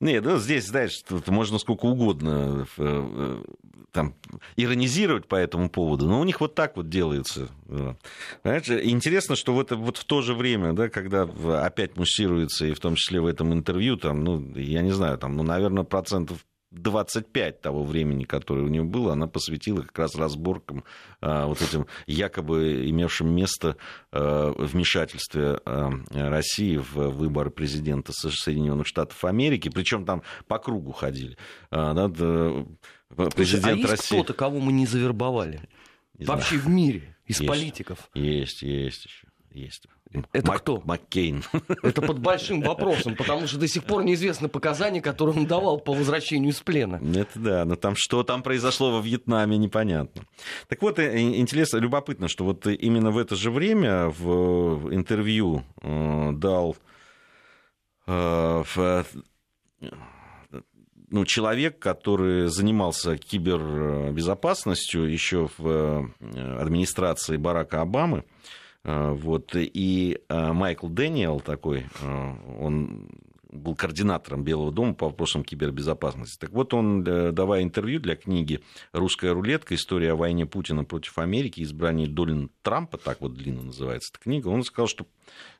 [0.00, 3.44] Нет, ну здесь, знаешь, тут можно сколько угодно э, э,
[3.92, 4.14] там,
[4.56, 7.48] иронизировать по этому поводу, но у них вот так вот делается.
[8.42, 8.68] Понимаешь?
[8.68, 11.22] Интересно, что вот, вот в то же время, да, когда
[11.64, 15.36] опять муссируется, и в том числе в этом интервью, там, ну, я не знаю, там,
[15.36, 20.84] ну, наверное, процентов 25 того времени, которое у нее было, она посвятила как раз разборкам
[21.20, 23.76] а, вот этим якобы имевшим место
[24.10, 31.36] а, вмешательстве а, России в выборы президента Соединенных Штатов Америки, причем там по кругу ходили.
[31.70, 34.16] Президент а есть России...
[34.16, 35.60] кто-то, кого мы не завербовали?
[36.18, 36.62] Не Вообще знаю.
[36.64, 38.10] в мире, из есть, политиков.
[38.14, 39.28] Есть, есть еще.
[39.50, 39.86] Есть.
[40.32, 40.82] Это Мак, кто?
[40.84, 41.42] Маккейн.
[41.82, 45.92] Это под большим вопросом, потому что до сих пор неизвестны показания, которые он давал по
[45.92, 47.00] возвращению из плена.
[47.14, 50.24] Это да, но там что там произошло во Вьетнаме, непонятно.
[50.68, 56.30] Так вот, э, интересно, любопытно, что вот именно в это же время в интервью э,
[56.32, 56.76] дал
[58.06, 59.06] э, в,
[61.10, 66.10] ну, человек, который занимался кибербезопасностью еще в
[66.60, 73.08] администрации Барака Обамы, Э, вот, и э, Майкл Дэниел такой, э, он
[73.50, 76.38] был координатором Белого дома по вопросам кибербезопасности.
[76.40, 78.60] Так вот, он, давая интервью для книги
[78.92, 79.76] «Русская рулетка.
[79.76, 81.62] История о войне Путина против Америки.
[81.62, 85.06] Избрание Долин Трампа», так вот длинно называется эта книга, он сказал, что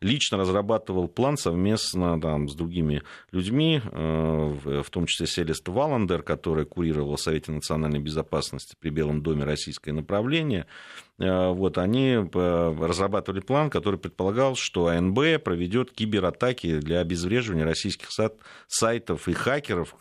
[0.00, 7.16] лично разрабатывал план совместно там, с другими людьми, в том числе Селест Валандер, которая курировала
[7.16, 10.66] в Совете национальной безопасности при Белом доме российское направление,
[11.13, 18.08] Э, вот, они э, разрабатывали план, который предполагал, что АНБ проведет кибератаки для обезвреживания российских
[18.66, 19.94] сайтов и хакеров,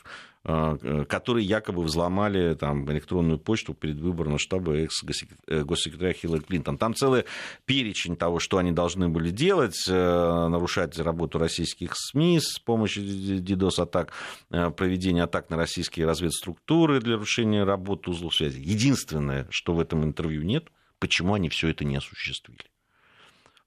[0.44, 6.80] э, которые якобы взломали там, электронную почту перед выбором штаба экс-госсекретаря Хиллари Клинтон.
[6.80, 7.26] Там целый
[7.66, 14.14] перечень того, что они должны были делать, нарушать работу российских СМИ с помощью DDoS-атак,
[14.50, 18.60] проведение атак на российские разведструктуры для нарушения работы узлов связи.
[18.60, 20.70] Единственное, что в этом интервью нет–
[21.04, 22.64] почему они все это не осуществили.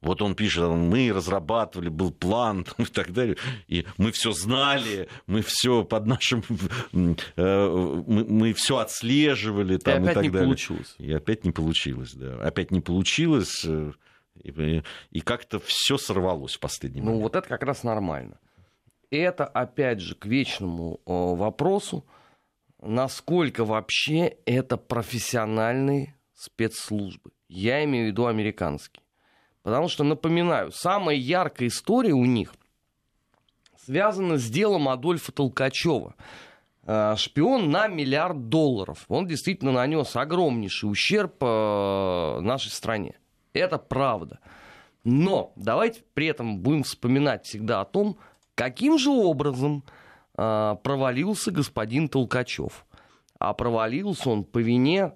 [0.00, 3.36] Вот он пишет, мы разрабатывали, был план и так далее,
[3.68, 6.42] и мы все знали, мы все под нашим,
[7.36, 10.46] э, мы, мы все отслеживали там, и, опять и так не далее.
[10.46, 10.94] получилось.
[10.96, 12.36] И опять не получилось, да.
[12.40, 13.92] Опять не получилось, э,
[14.42, 17.18] и, и как-то все сорвалось в последний ну, момент.
[17.18, 18.38] Ну вот это как раз нормально.
[19.10, 22.06] Это опять же к вечному э, вопросу,
[22.80, 27.30] насколько вообще это профессиональный спецслужбы.
[27.48, 29.02] Я имею в виду американские.
[29.62, 32.54] Потому что, напоминаю, самая яркая история у них
[33.84, 36.14] связана с делом Адольфа Толкачева.
[36.86, 39.04] Э, шпион на миллиард долларов.
[39.08, 43.16] Он действительно нанес огромнейший ущерб э, нашей стране.
[43.52, 44.38] Это правда.
[45.02, 48.18] Но давайте при этом будем вспоминать всегда о том,
[48.54, 49.82] каким же образом
[50.36, 52.86] э, провалился господин Толкачев.
[53.38, 55.12] А провалился он по вине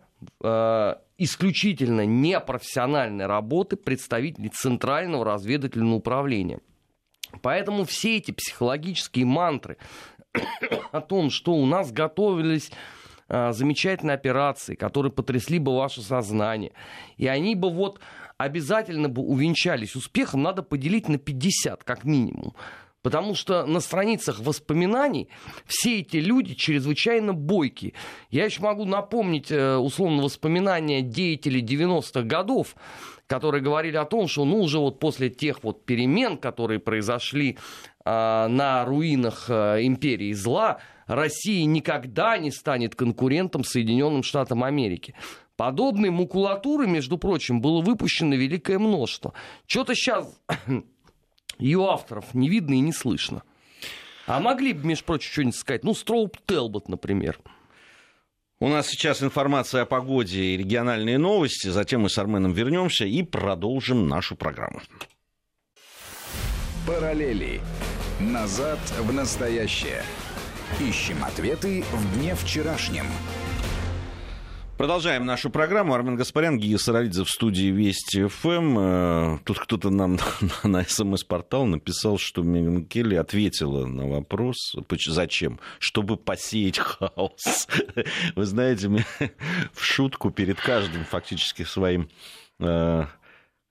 [1.20, 6.60] исключительно непрофессиональной работы представителей Центрального разведывательного управления.
[7.42, 9.76] Поэтому все эти психологические мантры
[10.92, 12.72] о том, что у нас готовились
[13.28, 16.72] а, замечательные операции, которые потрясли бы ваше сознание,
[17.18, 18.00] и они бы вот
[18.38, 22.54] обязательно бы увенчались успехом, надо поделить на 50 как минимум.
[23.02, 25.28] Потому что на страницах воспоминаний
[25.66, 27.94] все эти люди чрезвычайно бойкие.
[28.30, 32.76] Я еще могу напомнить, э, условно, воспоминания деятелей 90-х годов,
[33.26, 37.56] которые говорили о том, что ну уже вот после тех вот перемен, которые произошли
[38.04, 45.14] э, на руинах э, империи зла, Россия никогда не станет конкурентом Соединенным Штатам Америки.
[45.56, 49.32] Подобной макулатуры, между прочим, было выпущено великое множество.
[49.66, 50.32] Что-то сейчас
[51.60, 53.42] ее авторов не видно и не слышно.
[54.26, 55.84] А могли бы, между прочим, что-нибудь сказать?
[55.84, 57.38] Ну, Строуп Телбот, например.
[58.60, 61.68] У нас сейчас информация о погоде и региональные новости.
[61.68, 64.82] Затем мы с Арменом вернемся и продолжим нашу программу.
[66.86, 67.60] Параллели.
[68.20, 70.02] Назад в настоящее.
[70.78, 73.06] Ищем ответы в дне вчерашнем.
[74.80, 75.92] Продолжаем нашу программу.
[75.92, 78.78] Армен Гаспарян, Гия Саралидзе в студии Вести ФМ.
[78.78, 80.18] Э, тут кто-то нам
[80.64, 84.74] на СМС-портал написал, что Меган Келли ответила на вопрос,
[85.06, 85.60] зачем?
[85.80, 87.68] Чтобы посеять хаос.
[88.36, 88.88] Вы знаете,
[89.74, 92.08] в шутку перед каждым фактически своим
[92.60, 93.06] Э,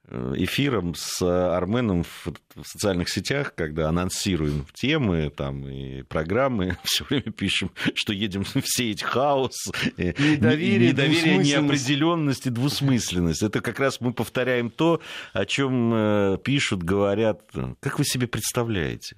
[0.09, 7.31] эфиром с Арменом в, в социальных сетях, когда анонсируем темы там, и программы, все время
[7.31, 9.55] пишем, что едем все эти хаос,
[9.97, 13.43] э, недоверие, недоверие неопределенность и двусмысленность.
[13.43, 15.01] Это как раз мы повторяем то,
[15.33, 17.41] о чем э, пишут, говорят.
[17.79, 19.15] Как вы себе представляете?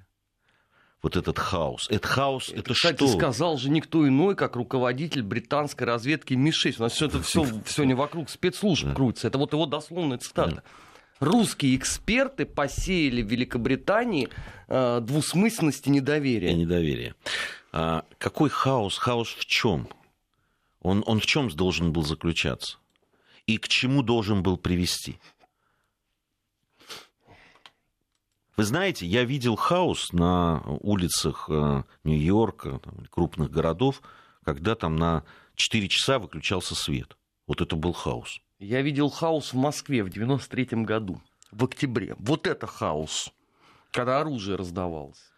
[1.02, 1.88] Вот этот хаос.
[1.90, 3.08] Это хаос, это, это кстати, что?
[3.08, 6.76] сказал же никто иной, как руководитель британской разведки Ми-6.
[6.78, 9.28] У нас все это все сегодня вокруг спецслужб крутится.
[9.28, 10.62] Это вот его дословная цитата.
[11.18, 14.28] Русские эксперты посеяли в Великобритании
[14.68, 16.52] э, двусмысленность и недоверие.
[16.52, 17.14] И недоверие.
[17.72, 18.98] А какой хаос?
[18.98, 19.88] Хаос в чем?
[20.80, 22.78] Он, он в чем должен был заключаться?
[23.46, 25.18] И к чему должен был привести?
[28.56, 32.80] Вы знаете, я видел хаос на улицах э, Нью-Йорка,
[33.10, 34.02] крупных городов,
[34.44, 35.24] когда там на
[35.54, 37.16] 4 часа выключался свет.
[37.46, 38.40] Вот это был хаос.
[38.58, 42.14] Я видел хаос в Москве в 93 году, в октябре.
[42.18, 43.32] Вот это хаос,
[43.90, 45.32] когда оружие раздавалось.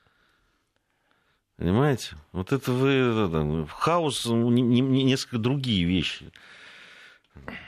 [1.57, 2.17] Понимаете?
[2.33, 3.67] Вот это вы...
[3.69, 6.31] Хаос, ну, не, не, несколько другие вещи.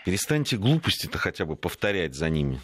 [0.05, 2.61] Перестаньте глупости-то хотя бы повторять за ними.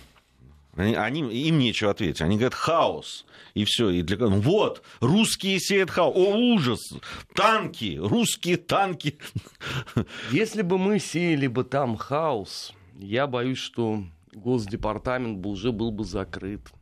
[0.74, 2.22] Они, они, им нечего ответить.
[2.22, 3.26] Они говорят хаос.
[3.52, 3.90] И все.
[3.90, 4.16] И для...
[4.16, 6.16] Ну вот, русские сеют хаос.
[6.16, 6.80] О, ужас!
[7.34, 7.98] Танки!
[8.00, 9.18] Русские танки!
[10.30, 14.02] Если бы мы сеяли бы там хаос, я боюсь, что
[14.32, 16.72] Госдепартамент бы уже был бы закрыт.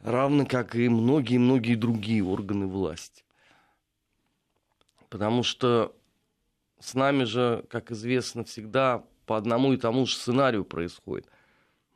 [0.00, 3.24] Равно как и многие-многие другие органы власти.
[5.08, 5.96] Потому что
[6.78, 11.26] с нами же, как известно, всегда по одному и тому же сценарию происходит–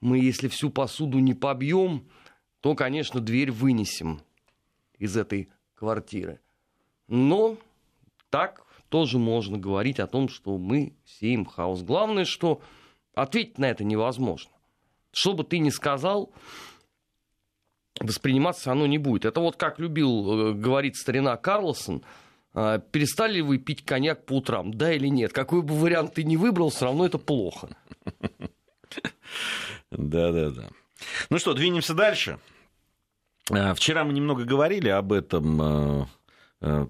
[0.02, 2.08] мы, если всю посуду не побьем,
[2.60, 4.20] то, конечно, дверь вынесем
[4.98, 6.40] из этой квартиры.
[7.06, 7.56] Но
[8.28, 11.82] так тоже можно говорить о том, что мы сеем хаос.
[11.82, 12.60] Главное, что
[13.14, 14.50] ответить на это невозможно.
[15.12, 16.32] Что бы ты ни сказал,
[18.00, 19.24] восприниматься оно не будет.
[19.24, 22.02] Это вот как любил э, говорить старина Карлсон,
[22.54, 25.32] э, перестали вы пить коньяк по утрам, да или нет?
[25.32, 27.68] Какой бы вариант ты ни выбрал, все равно это плохо.
[29.96, 30.68] Да-да-да.
[31.30, 32.38] Ну что, двинемся дальше.
[33.50, 36.08] А, вчера мы немного говорили об этом, а,
[36.60, 36.88] а,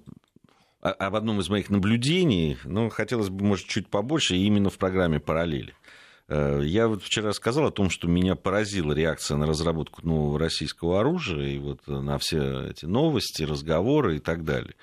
[0.81, 5.73] об одном из моих наблюдений, но хотелось бы, может, чуть побольше, именно в программе «Параллели».
[6.29, 11.49] Я вот вчера сказал о том, что меня поразила реакция на разработку нового российского оружия
[11.49, 14.73] и вот на все эти новости, разговоры и так далее.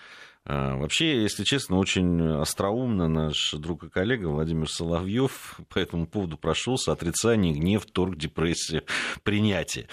[0.47, 6.39] А, вообще, если честно, очень остроумно наш друг и коллега Владимир Соловьев по этому поводу
[6.39, 6.93] прошелся.
[6.93, 8.83] Отрицание, гнев, торг, депрессия,
[9.23, 9.87] принятие.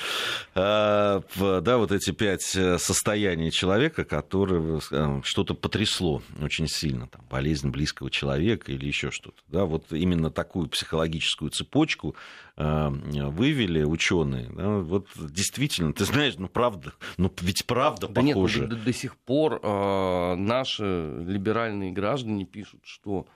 [0.55, 7.07] А, да, вот эти пять э, состояний человека, которого э, что-то потрясло очень сильно.
[7.07, 9.41] Там, болезнь близкого человека или еще что-то.
[9.49, 12.15] Да, вот именно такую психологическую цепочку
[12.55, 14.49] э, вывели ученые.
[14.53, 18.61] Да, вот действительно, ты знаешь, ну правда, ну ведь правда да похоже.
[18.61, 19.59] Нет, ну, до, до сих пор
[20.37, 20.83] наши
[21.25, 23.27] либеральные граждане пишут, что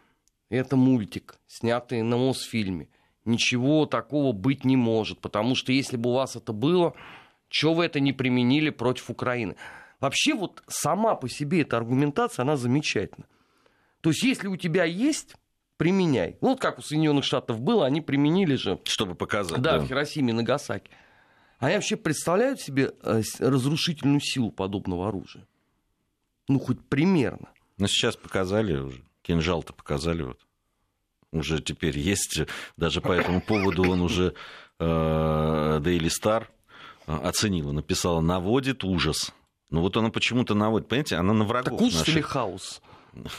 [0.50, 2.90] это мультик, снятый на Мосфильме.
[3.26, 6.94] Ничего такого быть не может, потому что если бы у вас это было,
[7.50, 9.56] что вы это не применили против Украины?
[10.00, 13.26] Вообще вот сама по себе эта аргументация, она замечательна.
[14.02, 15.36] То есть если у тебя есть,
[15.78, 16.38] применяй.
[16.42, 18.80] Вот как у Соединенных Штатов было, они применили же.
[18.86, 19.62] Чтобы показать.
[19.62, 19.84] Да, да.
[19.84, 20.92] в Хиросиме и Нагасаки.
[21.60, 25.46] Они вообще представляют себе э, разрушительную силу подобного оружия?
[26.52, 27.50] Ну, хоть примерно.
[27.78, 29.02] Ну, сейчас показали уже.
[29.22, 30.40] Кинжал-то показали вот.
[31.32, 32.42] Уже теперь есть,
[32.76, 34.34] даже по этому поводу он уже
[34.80, 34.84] э,
[35.82, 36.46] Daily Star
[37.08, 39.32] э, оценила, написала, наводит ужас.
[39.70, 42.14] Ну вот она почему-то наводит, понимаете, она на врагов Так ужас наших.
[42.16, 42.82] или хаос?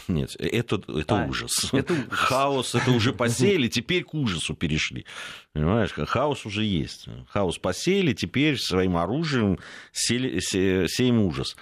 [0.08, 1.68] Нет, это, это А, ужас.
[1.72, 2.06] это ужас.
[2.10, 5.04] Хаос это уже посеяли, теперь к ужасу перешли.
[5.52, 7.06] Понимаешь, хаос уже есть.
[7.28, 9.58] Хаос посеяли, теперь своим оружием
[9.92, 11.56] сели- се- сеем ужас.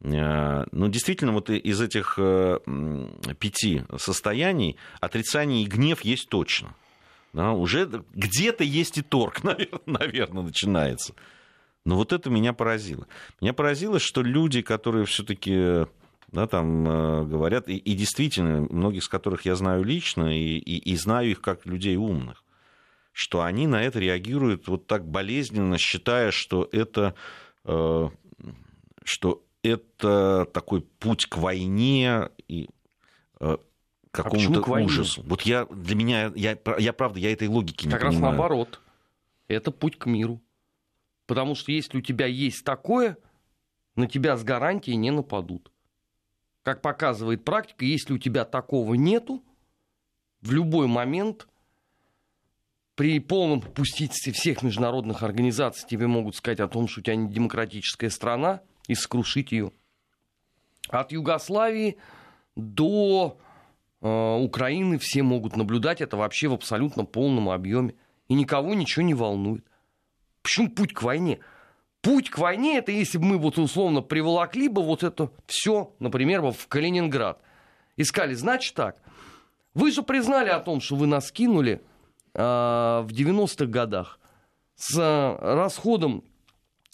[0.00, 2.58] Э, Ну, действительно, вот из этих э,
[3.38, 6.74] пяти состояний отрицание и гнев есть точно.
[7.32, 9.42] Да, уже где-то есть и торг,
[9.86, 11.14] наверное, начинается.
[11.84, 13.06] Но вот это меня поразило.
[13.40, 15.86] Меня поразило, что люди, которые все-таки
[16.32, 20.76] да, там э, говорят, и, и действительно, многих из которых я знаю лично, и, и,
[20.76, 22.44] и знаю их как людей умных,
[23.12, 27.14] что они на это реагируют вот так болезненно, считая, что это,
[27.64, 28.08] э,
[29.04, 32.68] что это такой путь к войне и
[33.40, 33.58] э, А
[34.10, 34.86] какому-то войне?
[34.86, 35.22] ужасу.
[35.22, 38.34] Вот я для меня, я, я правда, я этой логики не Как раз понимаю.
[38.34, 38.80] наоборот.
[39.48, 40.40] Это путь к миру.
[41.26, 43.16] Потому что если у тебя есть такое,
[43.96, 45.70] на тебя с гарантией не нападут.
[46.62, 49.42] Как показывает практика, если у тебя такого нету,
[50.40, 51.48] в любой момент
[52.94, 57.28] при полном попустительстве всех международных организаций тебе могут сказать о том, что у тебя не
[57.32, 59.70] демократическая страна, и скрушить ее.
[60.88, 61.98] От Югославии
[62.56, 63.38] до
[64.00, 67.94] э, Украины все могут наблюдать это вообще в абсолютно полном объеме.
[68.26, 69.64] И никого ничего не волнует.
[70.42, 71.38] Почему путь к войне?
[72.00, 76.42] Путь к войне это если бы мы вот условно приволокли бы вот это все, например,
[76.42, 77.40] в Калининград.
[77.96, 79.02] И сказали, значит так,
[79.74, 81.82] вы же признали о том, что вы нас кинули
[82.34, 84.18] э, в 90-х годах
[84.76, 86.24] с э, расходом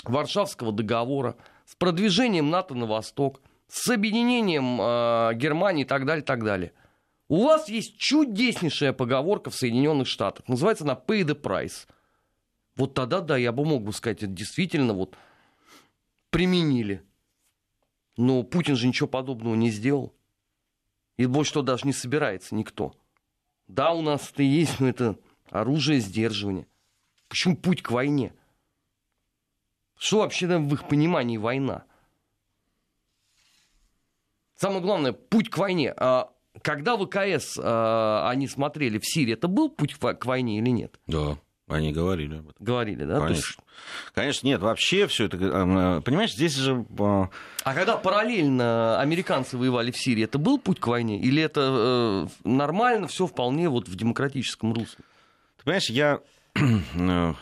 [0.05, 6.45] Варшавского договора, с продвижением НАТО на восток, с объединением э, Германии и так далее, так
[6.45, 6.73] далее.
[7.29, 10.47] У вас есть чудеснейшая поговорка в Соединенных Штатах.
[10.49, 11.87] Называется она pay the price.
[12.77, 15.17] Вот тогда, да, я бы мог бы сказать, это действительно вот
[16.31, 17.03] применили.
[18.17, 20.15] Но Путин же ничего подобного не сделал.
[21.17, 22.95] И больше что даже не собирается никто.
[23.69, 25.17] Да, у нас это есть, но это
[25.51, 26.67] оружие сдерживания.
[27.29, 28.35] Почему путь к войне?
[29.99, 31.84] Что вообще в их понимании война?
[34.57, 35.92] Самое главное, путь к войне.
[35.97, 36.30] А
[36.62, 40.99] когда ВКС а, они смотрели в Сирии, это был путь к войне или нет?
[41.07, 41.36] Да,
[41.68, 42.64] они говорили об этом.
[42.64, 43.18] Говорили, да?
[43.20, 43.62] То есть- Конечно.
[44.14, 45.36] Конечно, нет, вообще все это...
[45.36, 46.86] э, Понимаешь, здесь же...
[46.88, 47.24] э,
[47.64, 51.18] А когда параллельно американцы воевали в Сирии, это был путь к войне?
[51.18, 55.05] Или это э, нормально, все вполне вот в демократическом русле?
[55.59, 56.20] Ты понимаешь, я,
[56.55, 57.34] э,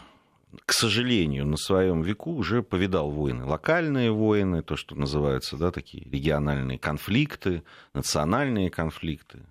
[0.67, 3.45] к сожалению, на своем веку уже повидал войны.
[3.45, 7.63] Локальные войны, то, что называется, да, такие региональные конфликты,
[7.95, 9.47] национальные конфликты.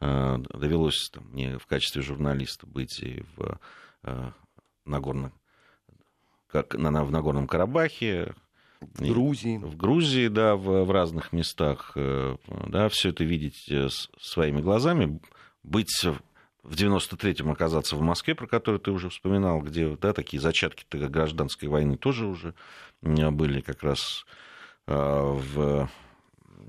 [0.00, 3.58] Э, Довелось там, мне в качестве журналиста быть и в,
[4.02, 4.30] э,
[4.84, 5.32] Нагорно,
[6.48, 8.34] как, на, в Нагорном Карабахе,
[8.80, 9.58] В Грузии.
[9.58, 12.36] в Грузии, да, в, в разных местах, э,
[12.68, 13.70] да, все это видеть
[14.20, 15.20] своими глазами,
[15.62, 16.04] быть
[16.62, 21.68] в 93-м оказаться в Москве, про которую ты уже вспоминал, где да, такие зачатки гражданской
[21.68, 22.54] войны тоже уже
[23.00, 24.24] были как раз
[24.86, 25.88] э, в...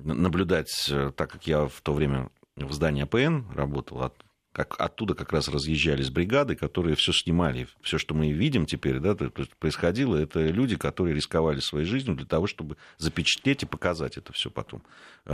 [0.03, 5.15] наблюдать, э, так как я в то время в здании АПН работал, от- как, оттуда
[5.15, 7.67] как раз разъезжались бригады, которые все снимали.
[7.81, 12.15] Все, что мы видим теперь, да, то есть происходило, это люди, которые рисковали своей жизнью
[12.15, 14.83] для того, чтобы запечатлеть и показать это все потом.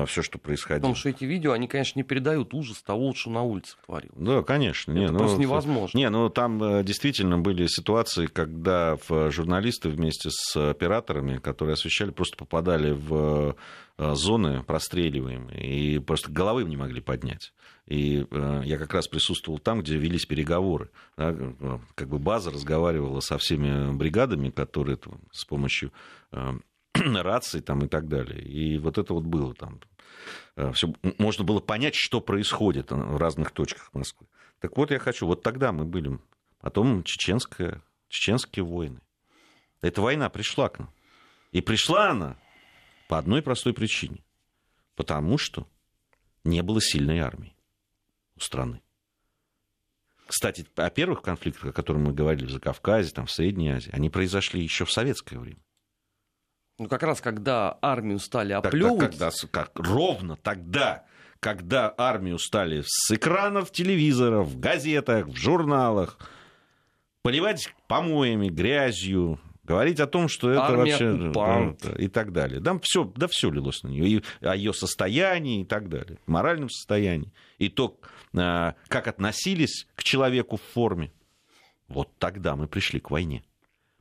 [0.06, 0.80] Все, что происходило.
[0.80, 4.16] Потому что эти видео, они, конечно, не передают ужас того, что на улице творилось.
[4.18, 4.92] Да, конечно.
[4.92, 5.98] Это не, ну, просто невозможно.
[5.98, 12.12] Не, ну там э, действительно были ситуации, когда в- журналисты вместе с операторами, которые освещали,
[12.12, 13.14] просто попадали в
[13.50, 13.54] э,
[14.00, 17.54] зоны простреливаемые и просто головы не могли поднять.
[17.90, 20.92] И э, я как раз присутствовал там, где велись переговоры.
[21.18, 25.92] да, э, как бы база разговаривала со всеми бригадами, которые там, с помощью
[26.32, 26.52] э,
[26.94, 28.42] раций там, и так далее.
[28.42, 29.80] И вот это вот было там.
[30.74, 34.28] Все, можно было понять, что происходит в разных точках Москвы.
[34.60, 36.20] Так вот, я хочу, вот тогда мы были,
[36.60, 39.00] потом чеченская, чеченские войны.
[39.82, 40.94] Эта война пришла к нам.
[41.52, 42.38] И пришла она
[43.10, 44.24] по одной простой причине.
[44.96, 45.68] Потому что
[46.44, 47.56] не было сильной армии
[48.38, 48.82] у страны.
[50.28, 54.12] Кстати, о первых конфликтах, о которых мы говорили в Закавказье, там, в Средней Азии, они
[54.12, 55.58] произошли еще в советское время.
[56.78, 61.04] Ну, как раз когда армию стали оплевывать, когда, с- как, ровно тогда,
[61.40, 66.20] когда армию стали с экранов телевизоров, в газетах, в журналах
[67.24, 69.40] поливать помоями, грязью,
[69.70, 71.82] говорить о том, что это Армия вообще оккупант.
[71.84, 72.60] да, и так далее.
[72.60, 76.72] Да все, да все лилось на нее, и о ее состоянии и так далее, моральном
[76.72, 78.00] состоянии, и то,
[78.36, 81.12] а, как относились к человеку в форме.
[81.88, 83.44] Вот тогда мы пришли к войне.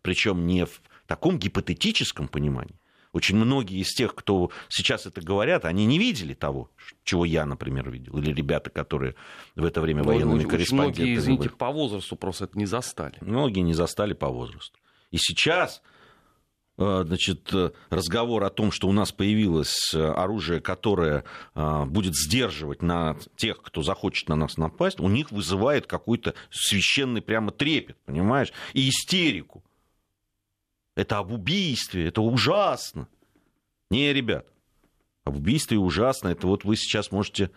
[0.01, 2.77] Причем не в таком гипотетическом понимании,
[3.12, 6.71] Очень многие из тех, кто сейчас это говорят, они не видели того,
[7.05, 8.16] чего я, например, видел.
[8.19, 9.16] Или ребята, которые
[9.55, 11.05] в это время военными очень, корреспондентами.
[11.05, 13.16] Многие, извините, по возрасту просто это не застали.
[13.21, 14.79] Многие не застали по возрасту.
[15.11, 15.82] И сейчас
[16.76, 17.50] э, значит,
[17.90, 23.62] разговор о том, что у нас появилось э, оружие, которое э, будет сдерживать на тех,
[23.62, 29.64] кто захочет на нас напасть, у них вызывает какой-то священный прямо трепет, понимаешь, и истерику.
[30.94, 33.09] Это об убийстве, это ужасно.
[33.90, 34.46] Не, ребят,
[35.24, 36.28] об убийстве ужасно.
[36.28, 37.50] Это вот вы сейчас можете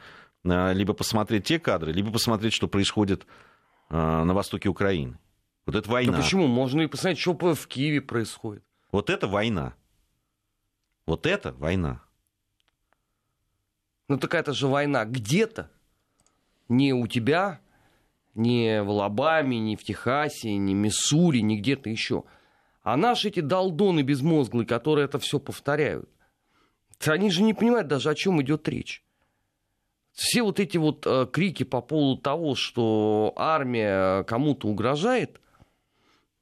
[0.44, 3.26] либо посмотреть те кадры, либо посмотреть, что происходит
[3.90, 5.18] на востоке Украины.
[5.66, 6.14] Вот это война.
[6.14, 6.48] Да почему?
[6.48, 8.64] Можно и посмотреть, что в Киеве происходит.
[8.92, 9.74] Вот это война.
[11.06, 12.02] Вот это война.
[14.08, 15.70] Ну так это же война где-то.
[16.68, 17.60] Не у тебя,
[18.36, 22.24] не в Алабаме, не в Техасе, не в Миссури, не где-то еще.
[22.84, 26.10] А наши эти долдоны безмозглые, которые это все повторяют,
[27.06, 29.04] они же не понимают даже, о чем идет речь.
[30.14, 35.40] Все вот эти вот э, крики по поводу того, что армия кому-то угрожает,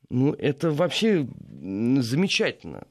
[0.09, 1.27] ну, это вообще
[1.61, 2.87] замечательно.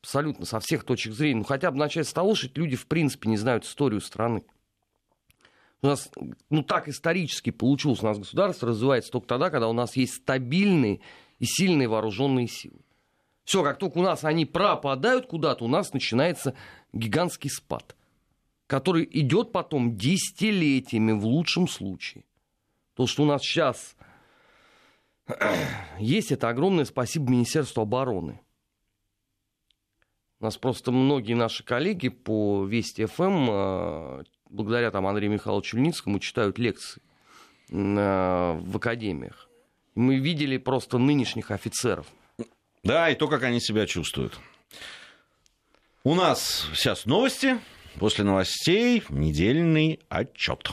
[0.00, 1.38] Абсолютно, со всех точек зрения.
[1.38, 4.44] Ну, хотя бы начать с того, что люди, в принципе, не знают историю страны.
[5.82, 6.10] У нас,
[6.50, 11.00] ну, так исторически получилось, у нас государство развивается только тогда, когда у нас есть стабильные
[11.38, 12.80] и сильные вооруженные силы.
[13.44, 16.54] Все, как только у нас они пропадают куда-то, у нас начинается
[16.92, 17.96] гигантский спад,
[18.66, 22.24] который идет потом десятилетиями в лучшем случае.
[22.94, 23.96] То, что у нас сейчас
[25.98, 28.40] есть, это огромное спасибо Министерству обороны.
[30.40, 36.20] У нас просто многие наши коллеги по Вести ФМ, а, благодаря там Андрею Михайловичу Ильницкому,
[36.20, 37.02] читают лекции
[37.70, 39.48] в академиях.
[39.94, 42.06] Мы видели просто нынешних офицеров.
[42.82, 44.38] Да, и то, как они себя чувствуют.
[46.04, 47.58] У нас сейчас новости.
[47.98, 50.70] После новостей недельный отчет.